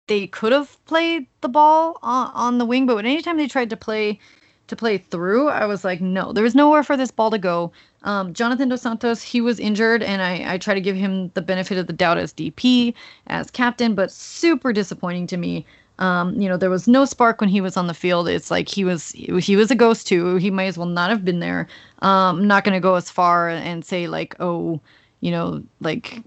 [0.07, 3.77] they could have played the ball on, on the wing but anytime they tried to
[3.77, 4.19] play
[4.67, 7.71] to play through i was like no there was nowhere for this ball to go.
[8.03, 11.41] Um, jonathan dos santos he was injured and I, I try to give him the
[11.41, 12.93] benefit of the doubt as dp
[13.27, 15.65] as captain but super disappointing to me
[16.03, 18.27] um, you know, there was no spark when he was on the field.
[18.27, 20.35] It's like he was he was a ghost too.
[20.35, 21.65] He might as well not have been there.
[21.99, 24.81] Um, I'm not going to go as far and say like, oh,
[25.21, 26.21] you know, like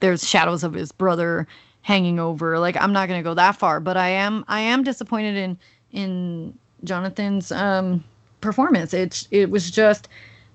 [0.00, 1.46] there's shadows of his brother
[1.82, 2.58] hanging over.
[2.58, 5.56] Like I'm not going to go that far, but I am I am disappointed in
[5.92, 8.02] in Jonathan's um,
[8.40, 8.92] performance.
[8.92, 10.08] It it was just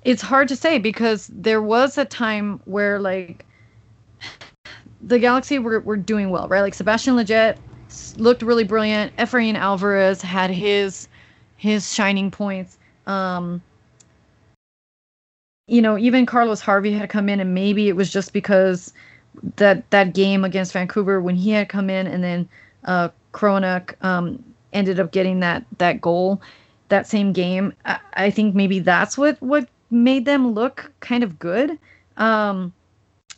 [0.03, 3.45] it's hard to say because there was a time where like
[5.01, 6.59] the Galaxy were, were doing well, right?
[6.59, 7.55] Like Sebastian Lletget
[8.17, 9.15] looked really brilliant.
[9.17, 11.07] Efrain Alvarez had his
[11.57, 12.77] his shining points.
[13.07, 13.61] Um,
[15.67, 18.93] you know, even Carlos Harvey had come in, and maybe it was just because
[19.55, 22.49] that that game against Vancouver when he had come in, and then
[22.85, 26.41] uh, Kroenig um, ended up getting that that goal
[26.89, 27.73] that same game.
[27.85, 31.79] I, I, think maybe that's what what made them look kind of good.
[32.17, 32.73] Um,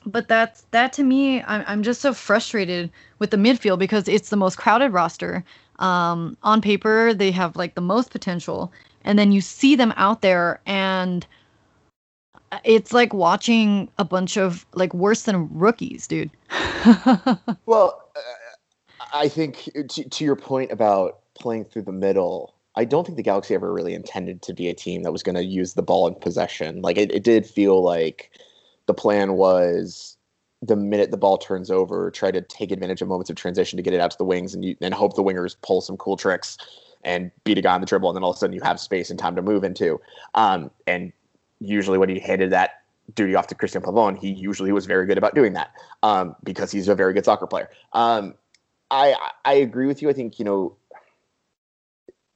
[0.06, 1.42] but that's that to me.
[1.44, 5.44] I'm I'm just so frustrated with the midfield because it's the most crowded roster.
[5.80, 8.72] Um, on paper, they have like the most potential,
[9.04, 11.26] and then you see them out there, and
[12.64, 16.30] it's like watching a bunch of like worse than rookies, dude.
[17.66, 18.20] well, uh,
[19.14, 23.24] I think to, to your point about playing through the middle, I don't think the
[23.24, 26.08] Galaxy ever really intended to be a team that was going to use the ball
[26.08, 26.82] in possession.
[26.82, 28.32] Like it, it did feel like
[28.86, 30.18] the plan was
[30.62, 33.84] the minute the ball turns over, try to take advantage of moments of transition to
[33.84, 36.16] get it out to the wings and you, and hope the wingers pull some cool
[36.16, 36.58] tricks
[37.04, 38.80] and beat a guy on the dribble, and then all of a sudden you have
[38.80, 40.00] space and time to move into.
[40.36, 41.12] Um, and
[41.60, 45.18] usually when he handed that duty off to Cristian Pavón, he usually was very good
[45.18, 47.70] about doing that um, because he's a very good soccer player.
[47.92, 48.36] Um,
[48.90, 50.10] I I agree with you.
[50.10, 50.78] I think you know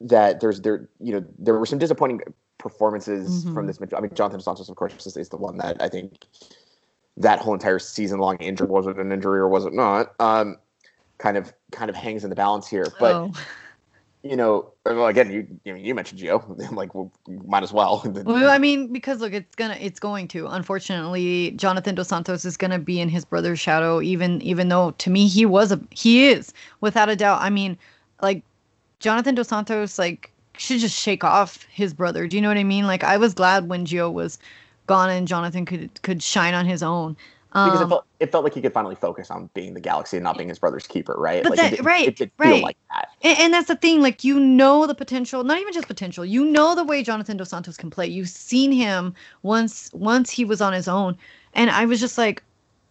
[0.02, 2.22] that there's there you know there were some disappointing
[2.58, 3.54] performances mm-hmm.
[3.54, 3.80] from this.
[3.96, 6.26] I mean, Jonathan Santos, of course, is, is the one that I think
[7.18, 10.14] that whole entire season long injury was it an injury or was it not?
[10.20, 10.58] Um,
[11.18, 13.14] kind of kind of hangs in the balance here, but.
[13.14, 13.32] Oh.
[14.24, 16.72] You know, well, again, you you mentioned Gio.
[16.76, 17.10] like, well,
[17.46, 18.02] might as well.
[18.26, 20.48] well, I mean, because look, it's gonna, it's going to.
[20.48, 24.02] Unfortunately, Jonathan dos Santos is gonna be in his brother's shadow.
[24.02, 27.42] Even, even though to me he was a, he is without a doubt.
[27.42, 27.78] I mean,
[28.22, 28.44] like
[29.00, 32.28] Jonathan dos Santos, like should just shake off his brother.
[32.28, 32.88] Do you know what I mean?
[32.88, 34.40] Like I was glad when Gio was
[34.88, 37.18] gone and Jonathan could could shine on his own.
[37.54, 40.18] Um, because it felt, it felt like he could finally focus on being the Galaxy
[40.18, 41.44] and not being his brother's keeper, right?
[41.44, 42.56] But like that, it, right, it did right.
[42.56, 43.10] feel like that.
[43.24, 46.26] And, and, that's the thing, like you know the potential, not even just potential.
[46.26, 48.06] You know the way Jonathan dos Santos can play.
[48.06, 51.18] You've seen him once once he was on his own,
[51.54, 52.44] and I was just like,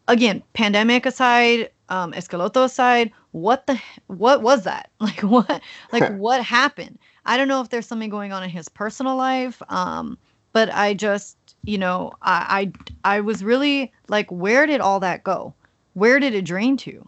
[0.09, 4.90] again, pandemic aside, um, Schelotto aside, what the what was that?
[5.00, 6.98] Like what like what happened?
[7.26, 9.60] I don't know if there's something going on in his personal life.
[9.68, 10.16] Um,
[10.52, 12.72] but I just, you know, I,
[13.04, 15.52] I I was really like, where did all that go?
[15.92, 17.06] Where did it drain to?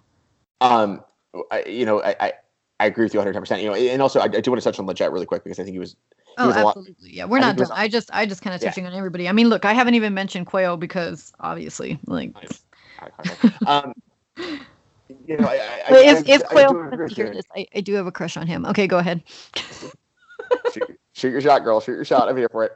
[0.61, 1.03] Um,
[1.51, 2.33] I, you know, I, I,
[2.81, 3.41] I agree with you 110.
[3.41, 5.45] percent You know, and also I, I, do want to touch on Lletget really quick
[5.45, 5.97] because I think he was.
[6.27, 7.15] He oh, was absolutely.
[7.15, 7.69] Yeah, we're not done.
[7.73, 8.91] I just, I just kind of touching yeah.
[8.91, 9.29] on everybody.
[9.29, 12.37] I mean, look, I haven't even mentioned Cuello because obviously, like.
[13.67, 13.95] um,
[14.37, 15.55] you know, I,
[15.89, 18.67] I, if, if Cuello hear this, I, I do have a crush on him.
[18.67, 19.23] Okay, go ahead.
[20.73, 21.81] shoot, shoot, your shot, girl.
[21.81, 22.29] Shoot your shot.
[22.29, 22.73] I'm here for it.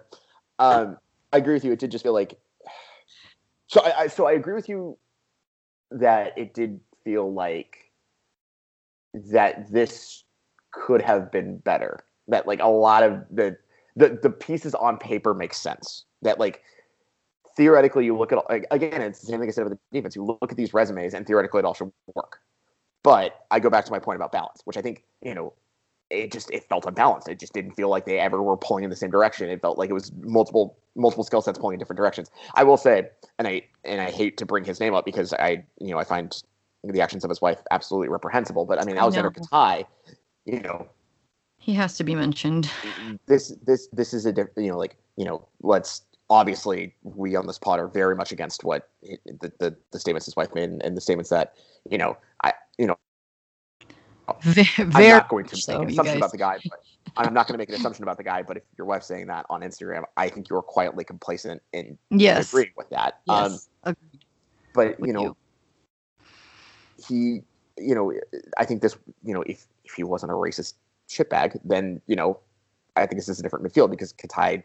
[0.59, 0.97] Um,
[1.33, 1.73] I agree with you.
[1.73, 2.39] It did just feel like.
[3.69, 4.99] So I, I so I agree with you
[5.91, 7.91] that it did feel like
[9.15, 10.25] that this
[10.71, 12.01] could have been better.
[12.29, 13.57] That like a lot of the
[13.97, 16.05] the the pieces on paper make sense.
[16.23, 16.63] That like
[17.57, 20.17] theoretically you look at like, again it's the same thing I said about the defense.
[20.17, 22.39] You look at these resumes and theoretically it all should work.
[23.03, 25.53] But I go back to my point about balance, which I think you know
[26.13, 27.29] it just it felt unbalanced.
[27.29, 29.49] It just didn't feel like they ever were pulling in the same direction.
[29.49, 32.31] It felt like it was multiple multiple skill sets pulling in different directions.
[32.55, 35.65] I will say, and I and I hate to bring his name up because I
[35.81, 36.41] you know I find
[36.85, 38.67] the actions of his wife absolutely reprehensible.
[38.67, 39.85] But I mean Aleksandar Katai,
[40.45, 40.89] you know,
[41.59, 42.71] he has to be mentioned.
[43.27, 47.59] This this this is a you know like you know let's obviously we on this
[47.59, 50.97] pod are very much against what the, the, the statements his wife made and, and,
[50.97, 51.55] the statements that
[51.91, 52.97] you know I you know
[54.41, 56.81] very, I'm not going to so, make an assumption about the guy, but
[57.17, 58.43] I'm not going to make an assumption about the guy.
[58.43, 62.51] But if your wife's saying that on Instagram, I think you're quietly complacent in yes.
[62.51, 63.21] agreeing with that.
[63.27, 63.69] Yes.
[63.85, 63.97] Um,
[64.75, 65.37] but you know, you.
[67.77, 68.13] he, you know,
[68.59, 70.75] I think this, you know, if if he wasn't a racist
[71.09, 72.39] shitbag, then you know,
[72.97, 74.63] I think this is a different midfield because Katai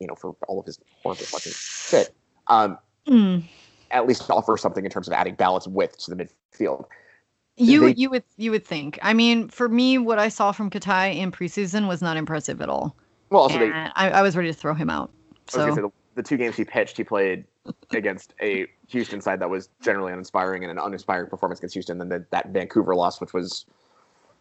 [0.00, 2.14] you know, for all of his horrible fucking shit,
[2.48, 3.44] um, mm.
[3.90, 6.86] at least offer something in terms of adding balance width to the midfield.
[7.60, 8.98] You they, you would you would think.
[9.02, 12.68] I mean, for me, what I saw from Katai in preseason was not impressive at
[12.68, 12.96] all.
[13.28, 15.12] Well, also they, I, I, was ready to throw him out.
[15.46, 17.44] So the, the, two games he pitched, he played
[17.92, 21.98] against a Houston side that was generally uninspiring and an uninspiring performance against Houston.
[21.98, 23.66] Then the, that Vancouver loss, which was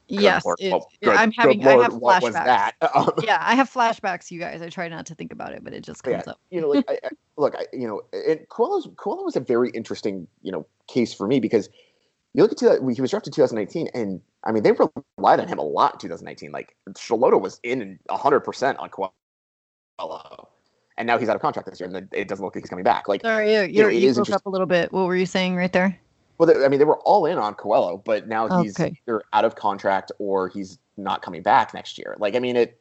[0.07, 1.61] yes, it, well, good, I'm having.
[1.61, 2.71] Lord, I have flashbacks.
[2.95, 4.31] Um, yeah, I have flashbacks.
[4.31, 6.39] You guys, I try not to think about it, but it just comes yeah, up.
[6.49, 9.69] you know, like I, I, look, I, you know, and Cuello's Cuello was a very
[9.71, 11.69] interesting, you know, case for me because
[12.33, 15.57] you look at two, he was drafted 2019, and I mean they relied on him
[15.57, 16.51] a lot in 2019.
[16.51, 20.47] Like Schelotto was in 100 percent on Cuello,
[20.97, 22.83] and now he's out of contract this year, and it doesn't look like he's coming
[22.83, 23.07] back.
[23.07, 24.91] Like, sorry, you, you, you broke up a little bit.
[24.91, 25.99] What were you saying right there?
[26.37, 28.97] Well, I mean, they were all in on Cuello, but now oh, he's okay.
[29.05, 32.15] either out of contract or he's not coming back next year.
[32.17, 32.79] Like, I mean, it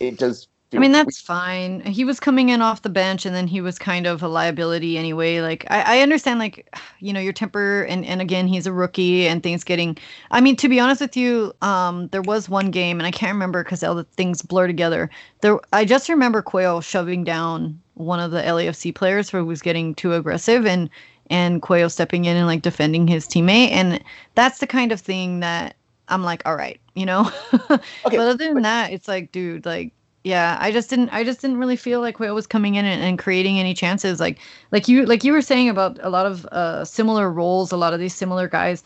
[0.00, 0.48] it does.
[0.74, 1.80] I mean, that's fine.
[1.82, 4.98] He was coming in off the bench, and then he was kind of a liability
[4.98, 5.40] anyway.
[5.40, 6.68] Like, I, I understand, like,
[7.00, 9.96] you know, your temper, and and again, he's a rookie, and things getting.
[10.30, 13.32] I mean, to be honest with you, um, there was one game, and I can't
[13.32, 15.10] remember because all the things blur together.
[15.42, 19.94] There, I just remember Cuello shoving down one of the LAFC players who was getting
[19.94, 20.90] too aggressive, and
[21.30, 23.70] and Cuello stepping in and like defending his teammate.
[23.70, 24.02] And
[24.34, 25.76] that's the kind of thing that
[26.08, 27.30] I'm like, all right, you know.
[27.70, 29.92] okay, but other than but- that, it's like, dude, like
[30.24, 33.02] yeah i just didn't i just didn't really feel like Cuello was coming in and,
[33.02, 34.18] and, creating any chances.
[34.20, 34.38] Like
[34.72, 37.92] like you like you were saying about a lot of uh similar roles a lot
[37.94, 38.82] of these similar guys.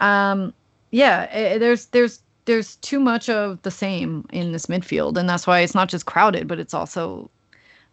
[0.00, 0.52] Um
[0.90, 5.28] yeah it, eh, there's there's there's too much of the same in this midfield and
[5.28, 7.30] that's why it's not just crowded but it's also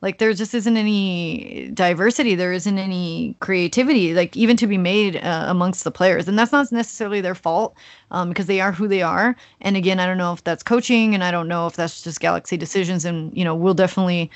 [0.01, 2.35] like there just isn't any diversity.
[2.35, 6.27] There isn't any creativity like even to be made uh, amongst the players.
[6.27, 7.75] And that's not necessarily their fault
[8.11, 9.35] um, because they are who they are.
[9.61, 12.19] And again i don't know if that's coaching and i don't know if that's just
[12.19, 13.05] galaxy decisions.
[13.05, 14.29] And you know we'll definitely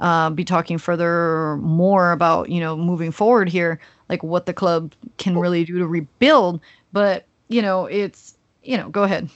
[0.00, 4.92] uh, be talking further more about you know moving forward here like what the club
[5.18, 6.60] can really do to rebuild.
[6.92, 9.28] But you know it's you know go ahead.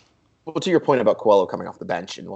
[0.46, 2.28] Well to your point about Cuello coming off the bench and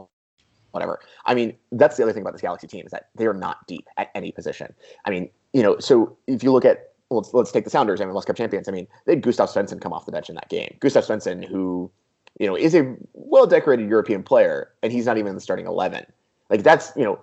[0.73, 1.01] whatever.
[1.27, 3.67] I mean, that's the other thing about this Galaxy team is that they are not
[3.67, 4.73] deep at any position.
[5.05, 8.05] I mean, you know, so if you look at let's let's take the Sounders, I
[8.05, 8.69] mean, World Cup champions.
[8.69, 10.77] I mean, they had Gustav Svensson come off the bench in that game.
[10.81, 11.91] Gustav Svensson, who
[12.39, 15.67] you know is a well decorated European player, and he's not even in the starting
[15.67, 16.05] eleven.
[16.49, 17.21] Like that's you know.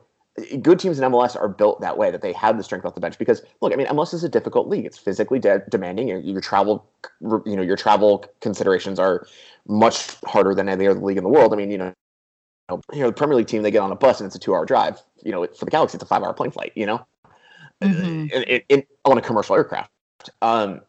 [0.62, 3.02] Good teams in MLS are built that way that they have the strength off the
[3.02, 4.86] bench because look, I mean, MLS is a difficult league.
[4.86, 6.08] It's physically de- demanding.
[6.08, 6.86] Your, your travel,
[7.44, 9.26] you know, your travel considerations are
[9.68, 11.54] much harder than any other league in the world.
[11.54, 11.92] I mean, you know,
[12.70, 14.54] you know, the Premier League team, they get on a bus and it's a two
[14.54, 15.02] hour drive.
[15.24, 17.06] You know, for the Galaxy, it's a five hour plane flight, you know,
[17.82, 18.80] mm-hmm.
[19.06, 19.92] on a commercial aircraft.
[20.42, 20.82] Um,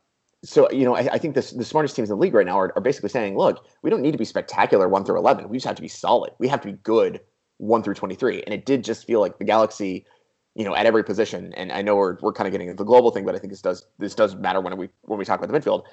[0.45, 2.59] so, you know, I, I, think this, the smartest teams in the league right now
[2.59, 5.49] are, are basically saying, look, we don't need to be spectacular one through 11.
[5.49, 6.33] We just have to be solid.
[6.39, 7.21] We have to be good
[7.59, 8.43] one through 23.
[8.45, 10.07] And it did just feel like the Galaxy,
[10.55, 11.53] you know, at every position.
[11.55, 13.63] And I know we're, we're kind of getting the global thing, but I think this
[13.63, 15.85] does, this does matter when we, when we talk about the midfield,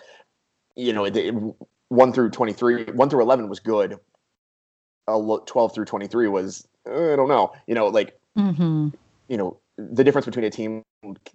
[0.75, 1.33] you know, it, it,
[1.89, 3.99] one through 23, one through 11 was good
[5.07, 8.89] 12 through 23 was uh, I don't know, you know, like mm-hmm.
[9.27, 10.83] you know the difference between a team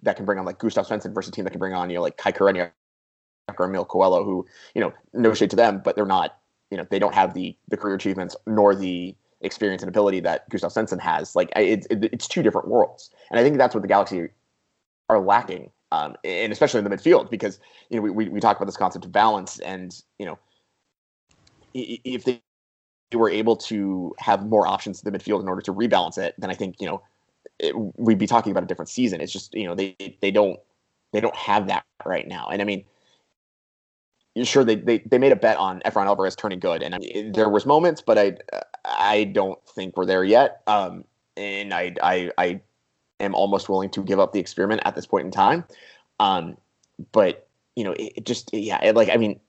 [0.03, 1.95] that can bring on like Gustav Svensson versus a team that can bring on you
[1.95, 2.71] know like Kai Koreniuk
[3.57, 6.37] or Emil Cuello, who you know no shade to them, but they're not
[6.69, 10.47] you know they don't have the the career achievements nor the experience and ability that
[10.49, 11.35] Gustav Svensson has.
[11.35, 14.29] Like it's it, it's two different worlds, and I think that's what the Galaxy
[15.09, 18.57] are lacking, um, and especially in the midfield because you know we, we we talk
[18.57, 20.39] about this concept of balance, and you know
[21.73, 22.41] if they
[23.19, 26.49] were able to have more options in the midfield in order to rebalance it, then
[26.49, 27.01] I think you know
[27.59, 29.21] it, we'd be talking about a different season.
[29.21, 30.59] It's just you know they they don't
[31.11, 32.85] they don't have that right now, and I mean.
[34.43, 37.33] Sure, they, they they made a bet on Efrain Alvarez turning good, and I mean,
[37.33, 38.37] there was moments, but I
[38.85, 40.61] I don't think we're there yet.
[40.67, 41.03] Um,
[41.35, 42.61] and I I I
[43.19, 45.65] am almost willing to give up the experiment at this point in time.
[46.19, 46.57] Um,
[47.11, 49.39] but you know, it, it just yeah, it, like I mean,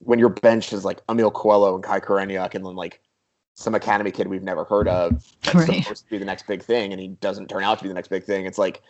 [0.00, 3.00] when your bench is like Emil Cuello and Kai Koreniuk and then like
[3.54, 5.82] some academy kid we've never heard of that's right.
[5.82, 7.94] supposed to be the next big thing and he doesn't turn out to be the
[7.94, 8.46] next big thing.
[8.46, 8.82] It's like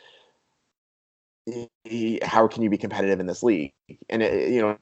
[1.84, 3.72] he, how can you be competitive in this league?
[4.08, 4.78] And it, you know,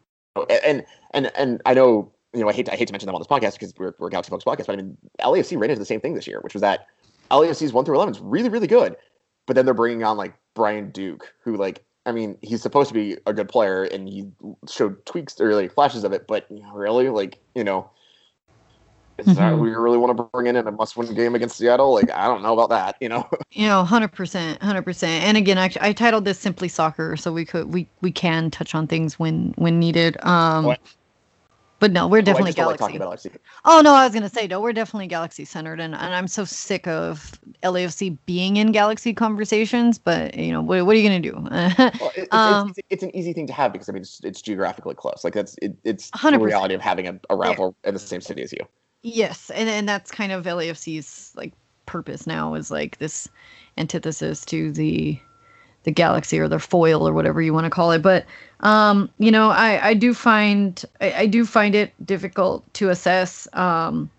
[0.64, 0.84] and
[1.14, 3.20] and and I know you know I hate to, I hate to mention them on
[3.20, 5.86] this podcast because we're we're Galaxy Folks podcast, but I mean LAFC ran into the
[5.86, 6.86] same thing this year, which was that
[7.30, 8.96] LAFC's one through eleven is really really good,
[9.46, 12.94] but then they're bringing on like Brian Duke, who like I mean, he's supposed to
[12.94, 14.28] be a good player, and he
[14.70, 16.26] showed tweaks or like flashes of it.
[16.26, 17.90] But really, like you know,
[19.18, 19.34] is mm-hmm.
[19.34, 21.92] that we really want to bring in in a must-win game against Seattle?
[21.92, 22.96] Like, I don't know about that.
[23.00, 23.28] You know.
[23.50, 25.24] You know, hundred percent, hundred percent.
[25.24, 28.74] And again, I, I titled this simply soccer, so we could we we can touch
[28.74, 30.22] on things when when needed.
[30.24, 30.76] Um?
[31.78, 32.98] But no, we're oh, definitely oh, Galaxy.
[33.28, 36.26] Like oh no, I was gonna say no, we're definitely Galaxy centered, and, and I'm
[36.26, 39.98] so sick of LAFC being in Galaxy conversations.
[39.98, 41.34] But you know, what, what are you gonna do?
[42.00, 44.40] well, it, um, it's, it's, an easy thing to have because I mean it's, it's
[44.40, 45.22] geographically close.
[45.22, 46.32] Like that's it, it's 100%.
[46.32, 47.88] the reality of having a, a rival yeah.
[47.88, 48.60] in the same city as you.
[49.02, 51.52] Yes, and and that's kind of LAFC's like
[51.84, 53.28] purpose now is like this
[53.78, 55.20] antithesis to the
[55.86, 58.02] the galaxy or their foil or whatever you want to call it.
[58.02, 58.26] But
[58.60, 63.48] um, you know, I, I do find I, I do find it difficult to assess
[63.54, 64.10] um,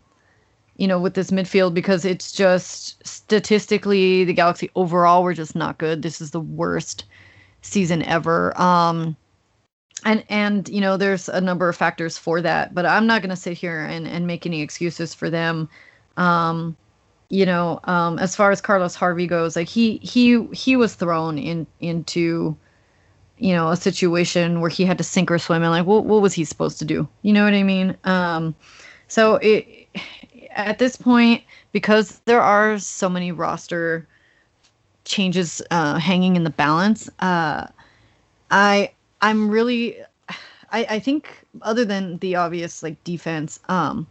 [0.78, 5.78] you know, with this midfield because it's just statistically the Galaxy overall were just not
[5.78, 6.02] good.
[6.02, 7.04] This is the worst
[7.64, 8.60] season ever.
[8.60, 9.16] Um
[10.06, 13.36] and and you know, there's a number of factors for that, but I'm not gonna
[13.36, 15.68] sit here and, and make any excuses for them.
[16.16, 16.78] Um
[17.30, 21.38] you know, um, as far as Carlos Harvey goes, like he he he was thrown
[21.38, 22.56] in into
[23.38, 26.22] you know a situation where he had to sink or swim and like what what
[26.22, 27.08] was he supposed to do?
[27.22, 27.98] You know what I mean?
[28.04, 28.56] Um,
[29.08, 29.88] so it
[30.52, 34.08] at this point because there are so many roster
[35.06, 37.68] changes uh, hanging in the balance, uh,
[38.52, 39.98] I I'm really
[40.72, 41.30] I, I think
[41.62, 44.08] other than the obvious like defense, um,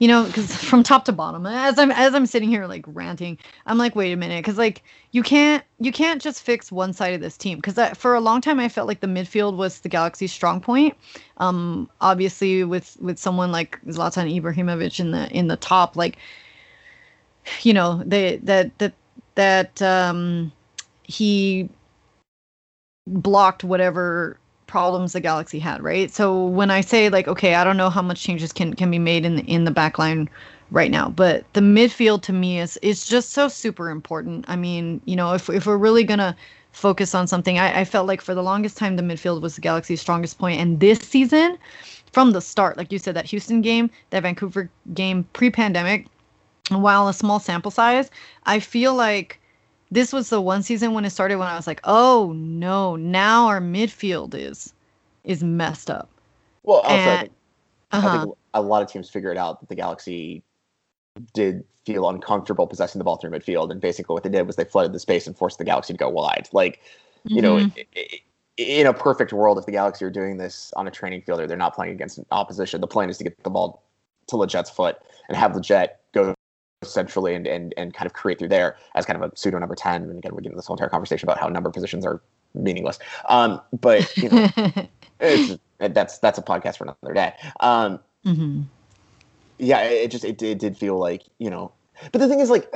[0.00, 3.38] you know, because from top to bottom, as I'm as I'm sitting here like ranting,
[3.66, 4.82] I'm like, wait a minute, because like
[5.12, 7.58] you can't you can't just fix one side of this team.
[7.58, 10.96] Because for a long time, I felt like the midfield was the Galaxy's strong point.
[11.36, 16.16] Um, obviously, with with someone like Zlatan Ibrahimovic in the in the top, like,
[17.62, 18.94] you know, they that that
[19.34, 20.50] that um,
[21.04, 21.68] he
[23.06, 24.39] blocked whatever
[24.70, 26.10] problems the Galaxy had, right?
[26.10, 28.98] So when I say like, okay, I don't know how much changes can can be
[28.98, 30.30] made in the, in the back line
[30.70, 34.44] right now, but the midfield to me is is just so super important.
[34.48, 36.36] I mean, you know, if if we're really gonna
[36.72, 39.60] focus on something, I, I felt like for the longest time the midfield was the
[39.60, 41.58] Galaxy's strongest point, and this season,
[42.12, 46.06] from the start, like you said, that Houston game, that Vancouver game, pre-pandemic,
[46.70, 48.08] while a small sample size,
[48.46, 49.39] I feel like
[49.90, 53.46] this was the one season when it started when I was like, oh no, now
[53.46, 54.72] our midfield is
[55.24, 56.08] is messed up.
[56.62, 57.32] Well, also, and, I, think,
[57.92, 58.08] uh-huh.
[58.08, 60.42] I think a lot of teams figured out that the Galaxy
[61.34, 64.64] did feel uncomfortable possessing the ball through midfield, and basically what they did was they
[64.64, 66.48] flooded the space and forced the Galaxy to go wide.
[66.52, 66.80] Like,
[67.24, 67.44] you mm-hmm.
[67.44, 68.20] know, it, it,
[68.56, 71.46] in a perfect world, if the Galaxy are doing this on a training field or
[71.46, 73.82] they're not playing against an opposition, the plan is to get the ball
[74.28, 75.88] to Lletget's foot and have Lletget
[76.82, 79.74] centrally and, and and kind of create through there as kind of a pseudo number
[79.74, 82.22] 10 and again we're getting this whole entire conversation about how number positions are
[82.54, 82.98] meaningless.
[83.28, 84.48] Um but you know
[85.20, 87.34] it's, that's that's a podcast for another day.
[87.60, 88.62] Um mm-hmm.
[89.58, 91.70] yeah it just it, it did feel like you know
[92.12, 92.72] but the thing is like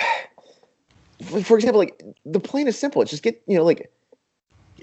[1.42, 3.00] for example like the plan is simple.
[3.00, 3.90] It's just get you know like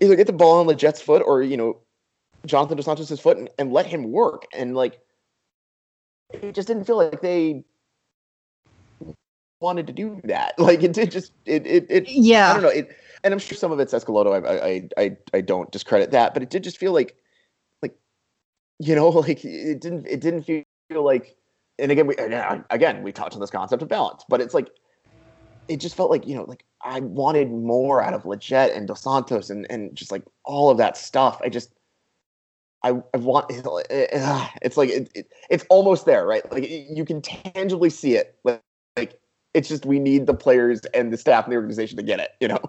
[0.01, 1.77] either get the ball on Lletget's foot or you know
[2.47, 4.47] jonathan dos santos' foot and, and let him work.
[4.51, 4.99] And like
[6.33, 7.63] it just didn't feel like they
[9.61, 10.55] wanted to do that.
[10.59, 12.49] Like it did just it it, it yeah.
[12.49, 12.69] I don't know.
[12.69, 14.33] It and I'm sure some of it's Schelotto.
[14.33, 17.15] I I I I don't discredit that, but it did just feel like
[17.81, 17.95] like
[18.79, 20.65] you know like it didn't it didn't feel
[21.03, 21.35] like
[21.79, 24.69] and again we uh, again we talked on this concept of balance, but it's like
[25.67, 29.01] it just felt like you know like I wanted more out of Lletget and Dos
[29.01, 31.39] Santos and and just like all of that stuff.
[31.43, 31.73] I just
[32.83, 36.49] I, I want it's like it, it, it's almost there, right?
[36.51, 38.35] Like you can tangibly see it.
[38.43, 38.61] Like,
[38.97, 39.19] like
[39.53, 42.31] it's just we need the players and the staff and the organization to get it,
[42.39, 42.61] you know.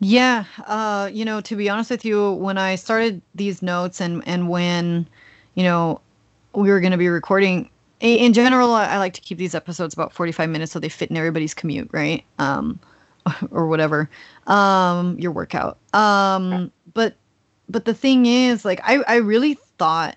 [0.00, 4.22] Yeah, uh, you know, to be honest with you, when I started these notes and
[4.26, 5.06] and when,
[5.54, 6.00] you know,
[6.54, 10.12] we were going to be recording, in general, I like to keep these episodes about
[10.12, 12.24] 45 minutes so they fit in everybody's commute, right?
[12.40, 12.80] Um,
[13.52, 14.10] or whatever,
[14.48, 15.78] um, your workout.
[15.94, 17.14] Um, but
[17.68, 20.16] but the thing is, like, I I really thought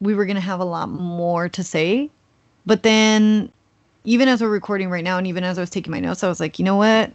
[0.00, 2.10] we were going to have a lot more to say,
[2.66, 3.50] but then
[4.04, 6.28] even as we're recording right now, and even as I was taking my notes, I
[6.28, 7.12] was like, you know what?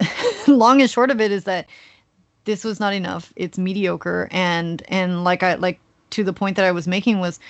[0.46, 1.66] Long and short of it is that
[2.44, 3.32] this was not enough.
[3.36, 5.78] It's mediocre, and and like I like
[6.10, 7.40] to the point that I was making was,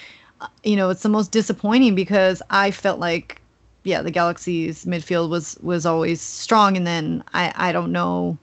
[0.40, 3.40] uh, you know, it's the most disappointing because I felt like,
[3.82, 8.38] yeah, the Galaxy's midfield was was always strong, and then I I don't know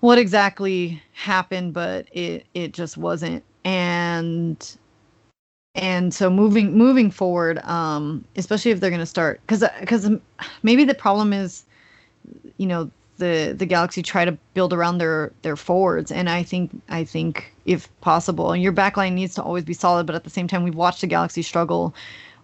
[0.00, 4.76] what exactly happened, but it it just wasn't, and
[5.76, 10.10] and so moving moving forward um especially if they're going to start because because
[10.62, 11.64] maybe the problem is
[12.56, 16.10] you know the the galaxy try to build around their their forwards.
[16.10, 20.06] And i think i think if possible and your backline needs to always be solid
[20.06, 21.94] but at the same time we've watched the galaxy struggle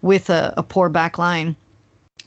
[0.03, 1.55] with a, a poor backline.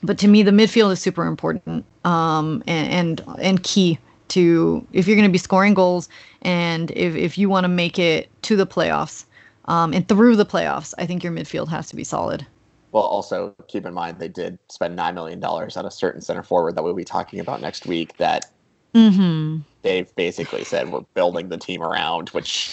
[0.01, 3.99] But to me the midfield is super important um and and, and key
[4.29, 6.09] to if you're going to be scoring goals
[6.41, 9.25] and if, if you want to make it to the playoffs
[9.65, 12.45] um, and through the playoffs, I think your midfield has to be solid.
[12.91, 16.43] Well, also keep in mind they did spend nine million dollars on a certain center
[16.43, 18.15] forward that we'll be talking about next week.
[18.17, 18.45] That
[18.93, 19.59] mm-hmm.
[19.81, 22.71] they've basically said we're building the team around, which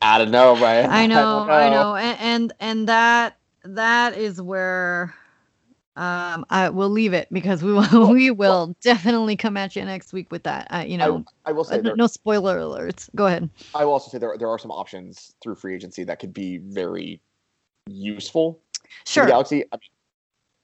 [0.00, 0.86] I don't know, right?
[0.86, 1.52] I know, I, know.
[1.52, 5.14] I know, and, and and that that is where
[5.96, 9.84] um, I will leave it because we will we will well, definitely come at you
[9.84, 10.66] next week with that.
[10.70, 13.08] Uh, you know, I, I will say uh, there, no spoiler alerts.
[13.14, 13.48] Go ahead.
[13.74, 16.58] I will also say there there are some options through free agency that could be
[16.58, 17.20] very
[17.86, 18.60] useful.
[19.04, 19.24] Sure.
[19.24, 19.64] the Galaxy.
[19.72, 19.90] I mean,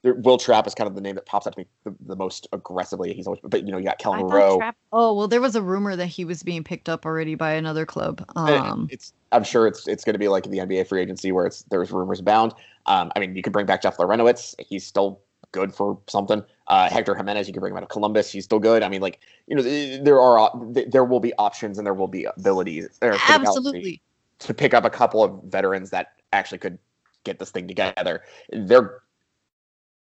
[0.03, 2.15] there, Wil Trapp is kind of the name that pops up to me the, the
[2.15, 3.13] most aggressively.
[3.13, 4.57] He's always, but you know, you got Kelyn Rowe.
[4.57, 7.51] Trapp, oh well, there was a rumor that he was being picked up already by
[7.53, 8.25] another club.
[8.35, 11.45] Um, it's I'm sure it's it's going to be like the NBA free agency where
[11.45, 12.53] it's there's rumors abound.
[12.85, 14.55] Um, I mean, you could bring back Jeff Larentowicz.
[14.59, 15.21] He's still
[15.51, 16.43] good for something.
[16.67, 18.31] Uh, Hector Jimenez, you can bring him out of Columbus.
[18.31, 18.83] He's still good.
[18.83, 20.51] I mean, like you know, there are
[20.87, 22.89] there will be options and there will be abilities.
[23.01, 24.01] Absolutely.
[24.39, 26.79] To pick up a couple of veterans that actually could
[27.23, 28.21] get this thing together.
[28.51, 29.01] They're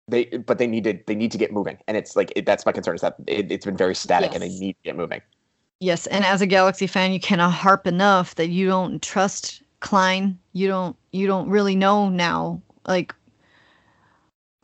[0.07, 2.65] they but they need to they need to get moving and it's like it, that's
[2.65, 4.35] my concern is that it, has been very static yes.
[4.35, 5.21] and they need to get moving
[5.81, 10.39] yes and as a galaxy fan you cannot harp enough that you don't trust Klein,
[10.53, 13.15] you don't you don't really know now like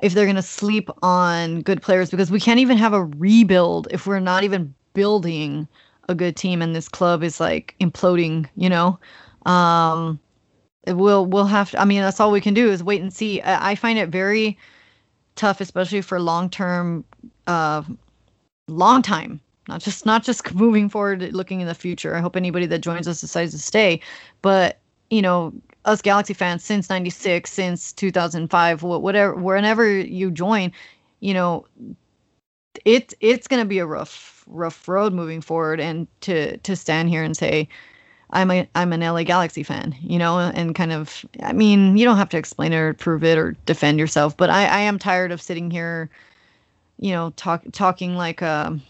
[0.03, 3.87] if they're going to sleep on good players because we can't even have a rebuild
[3.91, 5.69] if we're not even building
[6.09, 8.99] a good team and this club is like imploding, you know.
[9.47, 10.19] Um
[10.87, 13.41] we'll we'll have to, I mean that's all we can do is wait and see.
[13.43, 14.59] I, I find it very
[15.37, 17.05] tough especially for long-term
[17.47, 17.83] uh
[18.69, 22.67] long time not just not just moving forward looking in the future i hope anybody
[22.67, 24.01] that joins us decides to stay
[24.43, 24.79] but
[25.11, 25.53] you know
[25.85, 30.73] us galaxy fans since 96 since 2005 whatever whenever you join
[31.21, 31.65] you know
[32.85, 37.09] it it's going to be a rough rough road moving forward and to to stand
[37.09, 37.69] here and say
[38.31, 42.05] I'm a I'm an LA Galaxy fan, you know, and kind of I mean, you
[42.05, 44.99] don't have to explain it or prove it or defend yourself, but I I am
[44.99, 46.11] tired of sitting here,
[46.99, 48.83] you know, talk talking like um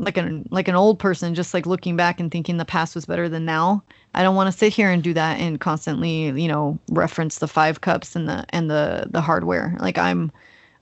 [0.00, 3.04] like an like an old person just like looking back and thinking the past was
[3.04, 3.82] better than now.
[4.14, 7.46] I don't want to sit here and do that and constantly you know reference the
[7.46, 9.76] five cups and the and the the hardware.
[9.78, 10.32] Like i'm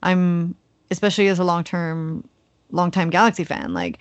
[0.03, 0.55] i'm
[0.89, 2.27] especially as a long term
[2.71, 3.99] long time galaxy fan like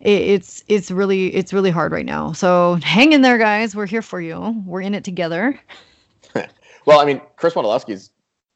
[0.00, 2.32] it, it's it's really it's really hard right now.
[2.32, 3.76] So hang in there guys.
[3.76, 4.62] We're here for you.
[4.66, 5.58] We're in it together.
[6.86, 8.10] Well i mean chris Wondolowski's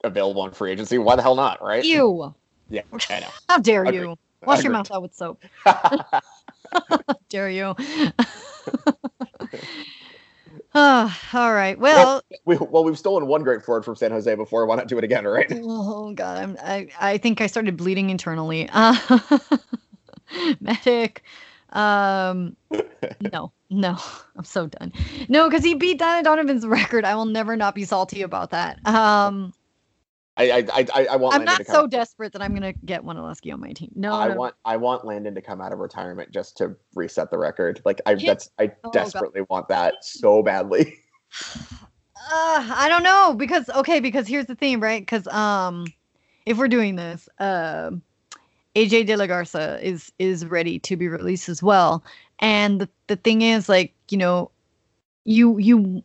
[0.04, 0.96] available on free agency.
[0.96, 1.84] Why the hell not right?
[1.84, 2.34] You.
[2.70, 2.80] Yeah
[3.10, 3.28] i know.
[3.50, 4.16] How dare you
[4.46, 5.42] Wash your mouth out with soap.
[7.28, 7.74] Dare you?
[10.74, 11.78] oh, all right.
[11.78, 14.66] Well, we, well, we've stolen one great forward from San Jose before.
[14.66, 15.52] Why not do it again, right?
[15.62, 18.68] Oh God, I'm, I I think I started bleeding internally.
[18.72, 18.96] Uh,
[20.60, 21.22] medic.
[21.70, 22.56] Um,
[23.20, 23.96] no, no,
[24.36, 24.92] I'm so done.
[25.28, 27.04] No, because he beat Donna Donovan's record.
[27.04, 28.78] I will never not be salty about that.
[28.86, 29.52] Um,
[30.36, 31.34] I I I, I want.
[31.34, 33.92] I'm Landon not so desperate that I'm gonna get Wondolowski on my team.
[33.94, 34.34] No, I no.
[34.34, 37.80] want I want Landon to come out of retirement just to reset the record.
[37.84, 39.50] Like I that's I oh, desperately God.
[39.50, 40.98] want that so badly.
[42.30, 45.86] Uh, I don't know because okay because here's the thing right because um
[46.46, 47.90] if we're doing this uh,
[48.76, 52.04] AJ De La Garza is is ready to be released as well
[52.38, 54.52] and the, the thing is like you know
[55.24, 56.04] you you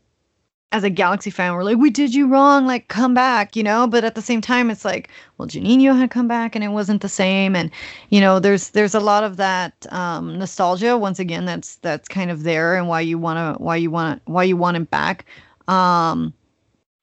[0.71, 3.87] as a Galaxy fan, we're like, we did you wrong, like come back, you know.
[3.87, 7.01] But at the same time, it's like, well, Juninho had come back and it wasn't
[7.01, 7.71] the same, and
[8.09, 10.97] you know, there's there's a lot of that um, nostalgia.
[10.97, 14.43] Once again, that's that's kind of there, and why you wanna why you want why
[14.43, 15.25] you want him back.
[15.69, 16.33] Um,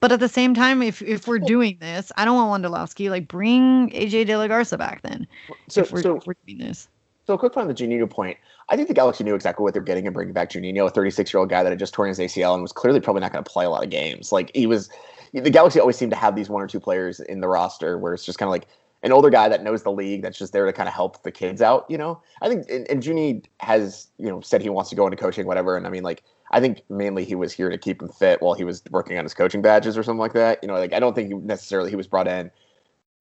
[0.01, 3.09] but at the same time, if if we're doing this, I don't want Wondolowski.
[3.09, 5.27] Like, bring AJ De La Garza back then.
[5.69, 6.89] So, if we're, so if we're doing this.
[7.27, 8.37] So a quick point on the Juninho point.
[8.69, 11.33] I think the Galaxy knew exactly what they're getting and bringing back Juninho, a 36
[11.33, 13.43] year old guy that had just torn his ACL and was clearly probably not going
[13.43, 14.31] to play a lot of games.
[14.33, 14.91] Like he was,
[15.33, 18.15] the Galaxy always seem to have these one or two players in the roster where
[18.15, 18.67] it's just kind of like
[19.05, 21.31] an older guy that knows the league that's just there to kind of help the
[21.31, 21.85] kids out.
[21.89, 25.07] You know, I think and, and Junie has you know said he wants to go
[25.07, 25.77] into coaching, whatever.
[25.77, 28.55] And I mean, like I think mainly he was here to keep him fit while
[28.55, 30.59] he was working on his coaching badges or something like that.
[30.63, 32.51] You know, like I don't think he necessarily he was brought in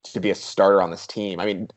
[0.04, 1.39] to be a starter on this team.
[1.39, 1.68] I mean,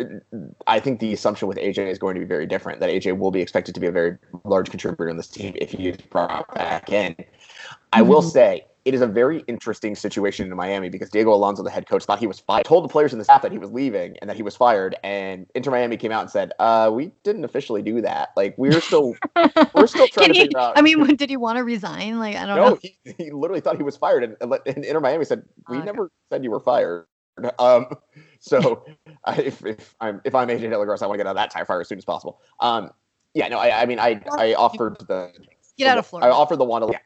[0.66, 2.80] I think the assumption with AJ is going to be very different.
[2.80, 5.70] That AJ will be expected to be a very large contributor in this team if
[5.70, 7.16] he is brought back in.
[7.92, 8.28] I will mm-hmm.
[8.28, 12.04] say it is a very interesting situation in Miami because Diego Alonso, the head coach,
[12.04, 12.64] thought he was fired.
[12.64, 14.94] Told the players in the staff that he was leaving and that he was fired.
[15.02, 18.30] And Inter Miami came out and said, uh, "We didn't officially do that.
[18.36, 19.16] Like we're still
[19.74, 22.20] we're still trying to figure out." I mean, did he want to resign?
[22.20, 22.78] Like I don't no, know.
[22.80, 26.44] He, he literally thought he was fired, and, and Inter Miami said, "We never said
[26.44, 27.06] you were fired."
[27.58, 27.86] Um,
[28.40, 28.84] so
[29.28, 31.64] if, if I'm if I'm AJ De I want to get out of that tire
[31.64, 32.40] fire as soon as possible.
[32.60, 32.90] Um,
[33.34, 35.32] yeah, no, I, I mean, I I offered the
[35.76, 36.28] get out of Florida.
[36.28, 36.88] I offered the Wanda.
[36.90, 36.98] Yeah,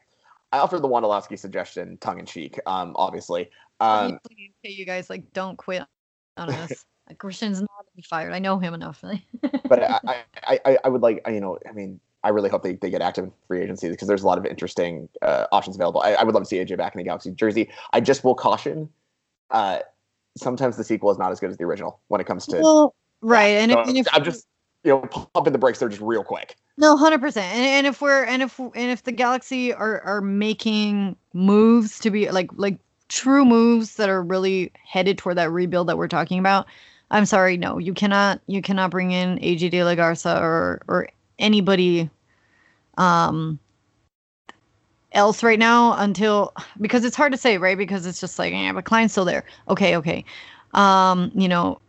[0.51, 2.59] I offered the Wondolowski suggestion, tongue in cheek.
[2.65, 3.49] Um, obviously.
[3.79, 5.83] Um, please, okay, you guys like don't quit
[6.37, 6.85] on us.
[7.09, 8.31] Like, Christian's not to be fired.
[8.31, 9.03] I know him enough.
[9.67, 12.75] but I, I, I, I would like, you know, I mean, I really hope they,
[12.75, 16.01] they get active in free agency because there's a lot of interesting uh, options available.
[16.01, 17.69] I, I, would love to see AJ back in the Galaxy jersey.
[17.91, 18.87] I just will caution.
[19.49, 19.79] Uh,
[20.37, 22.95] sometimes the sequel is not as good as the original when it comes to well,
[23.21, 23.57] right.
[23.57, 24.47] And, so if, and if I'm just
[24.83, 25.01] you know
[25.33, 26.55] pumping the brakes there just real quick.
[26.77, 27.53] No, hundred percent.
[27.53, 32.11] And, and if we're and if and if the Galaxy are are making moves to
[32.11, 32.77] be like like
[33.09, 36.65] true moves that are really headed toward that rebuild that we're talking about,
[37.11, 41.09] I'm sorry, no, you cannot you cannot bring in AJ De La Garza or or
[41.39, 42.09] anybody
[42.97, 43.59] um
[45.13, 47.77] else right now until because it's hard to say, right?
[47.77, 49.43] Because it's just like, yeah, but Klein's still there.
[49.69, 50.23] Okay, okay.
[50.73, 51.79] Um, you know,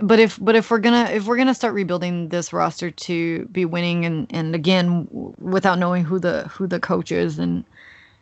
[0.00, 3.64] but if but if we're gonna if we're gonna start rebuilding this roster to be
[3.64, 7.64] winning and and again w- without knowing who the who the coach is and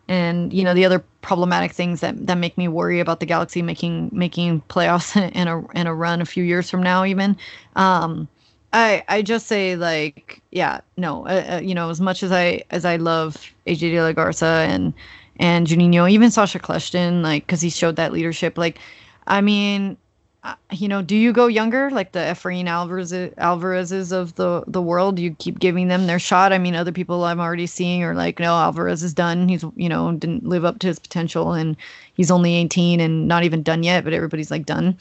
[0.09, 3.61] and you know the other problematic things that that make me worry about the Galaxy
[3.63, 7.37] making making playoffs in a in a run a few years from now even
[7.75, 8.29] um
[8.77, 12.62] I I just say like yeah no uh, uh, you know as much as I
[12.70, 14.93] as I love AJ De La Garza and
[15.39, 18.57] and Juninho, even Sacha Kljestan, like because he showed that leadership.
[18.57, 18.79] Like,
[19.27, 19.97] I mean,
[20.45, 24.83] uh, you know, do you go younger, like the Efrain Alvarez Alvarez's of the the
[24.83, 25.18] world?
[25.18, 26.53] You keep giving them their shot.
[26.53, 29.49] I mean, other people I'm already seeing are like, no, Alvarez is done.
[29.49, 31.77] He's you know didn't live up to his potential, and
[32.14, 34.05] he's only 18 and not even done yet.
[34.05, 34.99] But everybody's like done.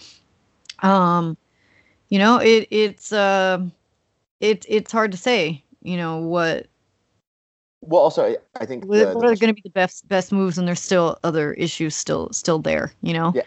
[0.79, 1.37] Um,
[2.09, 3.63] you know, it it's uh,
[4.39, 5.63] it it's hard to say.
[5.81, 6.67] You know what
[7.87, 10.57] well, also, I think what, the, what are going to be the best best moves,
[10.57, 12.91] and there's still other issues still still there.
[13.01, 13.31] You know.
[13.35, 13.43] Yeah,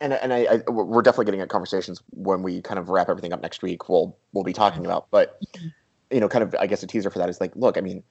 [0.00, 3.32] and and I, I we're definitely getting at conversations when we kind of wrap everything
[3.32, 3.88] up next week.
[3.88, 5.40] We'll we'll be talking about, but
[6.10, 8.04] you know, kind of I guess a teaser for that is like, look, I mean,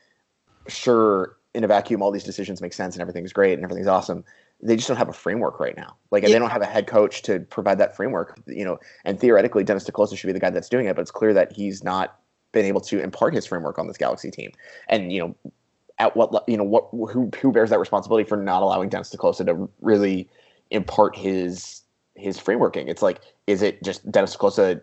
[0.67, 4.25] sure, in a vacuum, all these decisions make sense and everything's great and everything's awesome.
[4.65, 5.95] They just don't have a framework right now.
[6.11, 6.29] Like, yeah.
[6.29, 8.39] they don't have a head coach to provide that framework.
[8.47, 11.11] You know, and theoretically, Dennis te should be the guy that's doing it, but it's
[11.11, 12.19] clear that he's not
[12.53, 14.51] been able to impart his framework on this Galaxy team.
[14.87, 15.51] And you know,
[15.99, 19.17] at what you know what who who bears that responsibility for not allowing Dennis te
[19.17, 20.29] to really
[20.71, 21.81] impart his
[22.15, 22.87] his frameworking?
[22.87, 24.75] It's like is it just Dennis te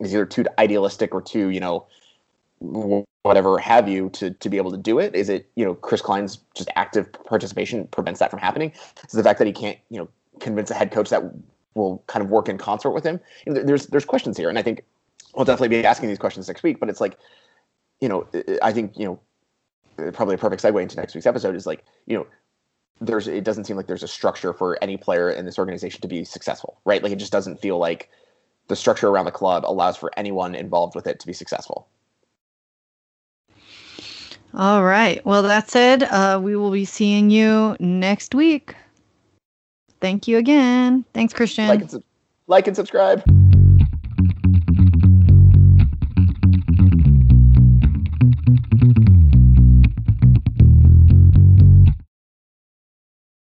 [0.00, 1.86] is either too idealistic or too you know
[2.60, 5.14] whatever have you to to be able to do it?
[5.14, 8.72] Is it you know Chris Klein's just active participation prevents that from happening?
[9.06, 10.08] Is the fact that he can't you know
[10.40, 11.22] convince a head coach that
[11.74, 13.20] will kind of work in concert with him?
[13.46, 14.84] You know, there's there's questions here, and I think
[15.34, 16.80] we'll definitely be asking these questions next week.
[16.80, 17.18] But it's like,
[18.00, 18.26] you know,
[18.62, 19.04] I think you
[19.98, 22.26] know, probably a perfect segue into next week's episode is like, you know,
[23.00, 26.08] there's it doesn't seem like there's a structure for any player in this organization to
[26.08, 27.02] be successful, right?
[27.02, 28.10] Like it just doesn't feel like
[28.68, 31.88] the structure around the club allows for anyone involved with it to be successful.
[34.56, 35.24] All right.
[35.26, 38.74] Well, that said, uh, we will be seeing you next week.
[40.00, 41.04] Thank you again.
[41.12, 41.66] Thanks, Christian.
[41.66, 42.04] Like and, su-
[42.46, 43.24] like and subscribe.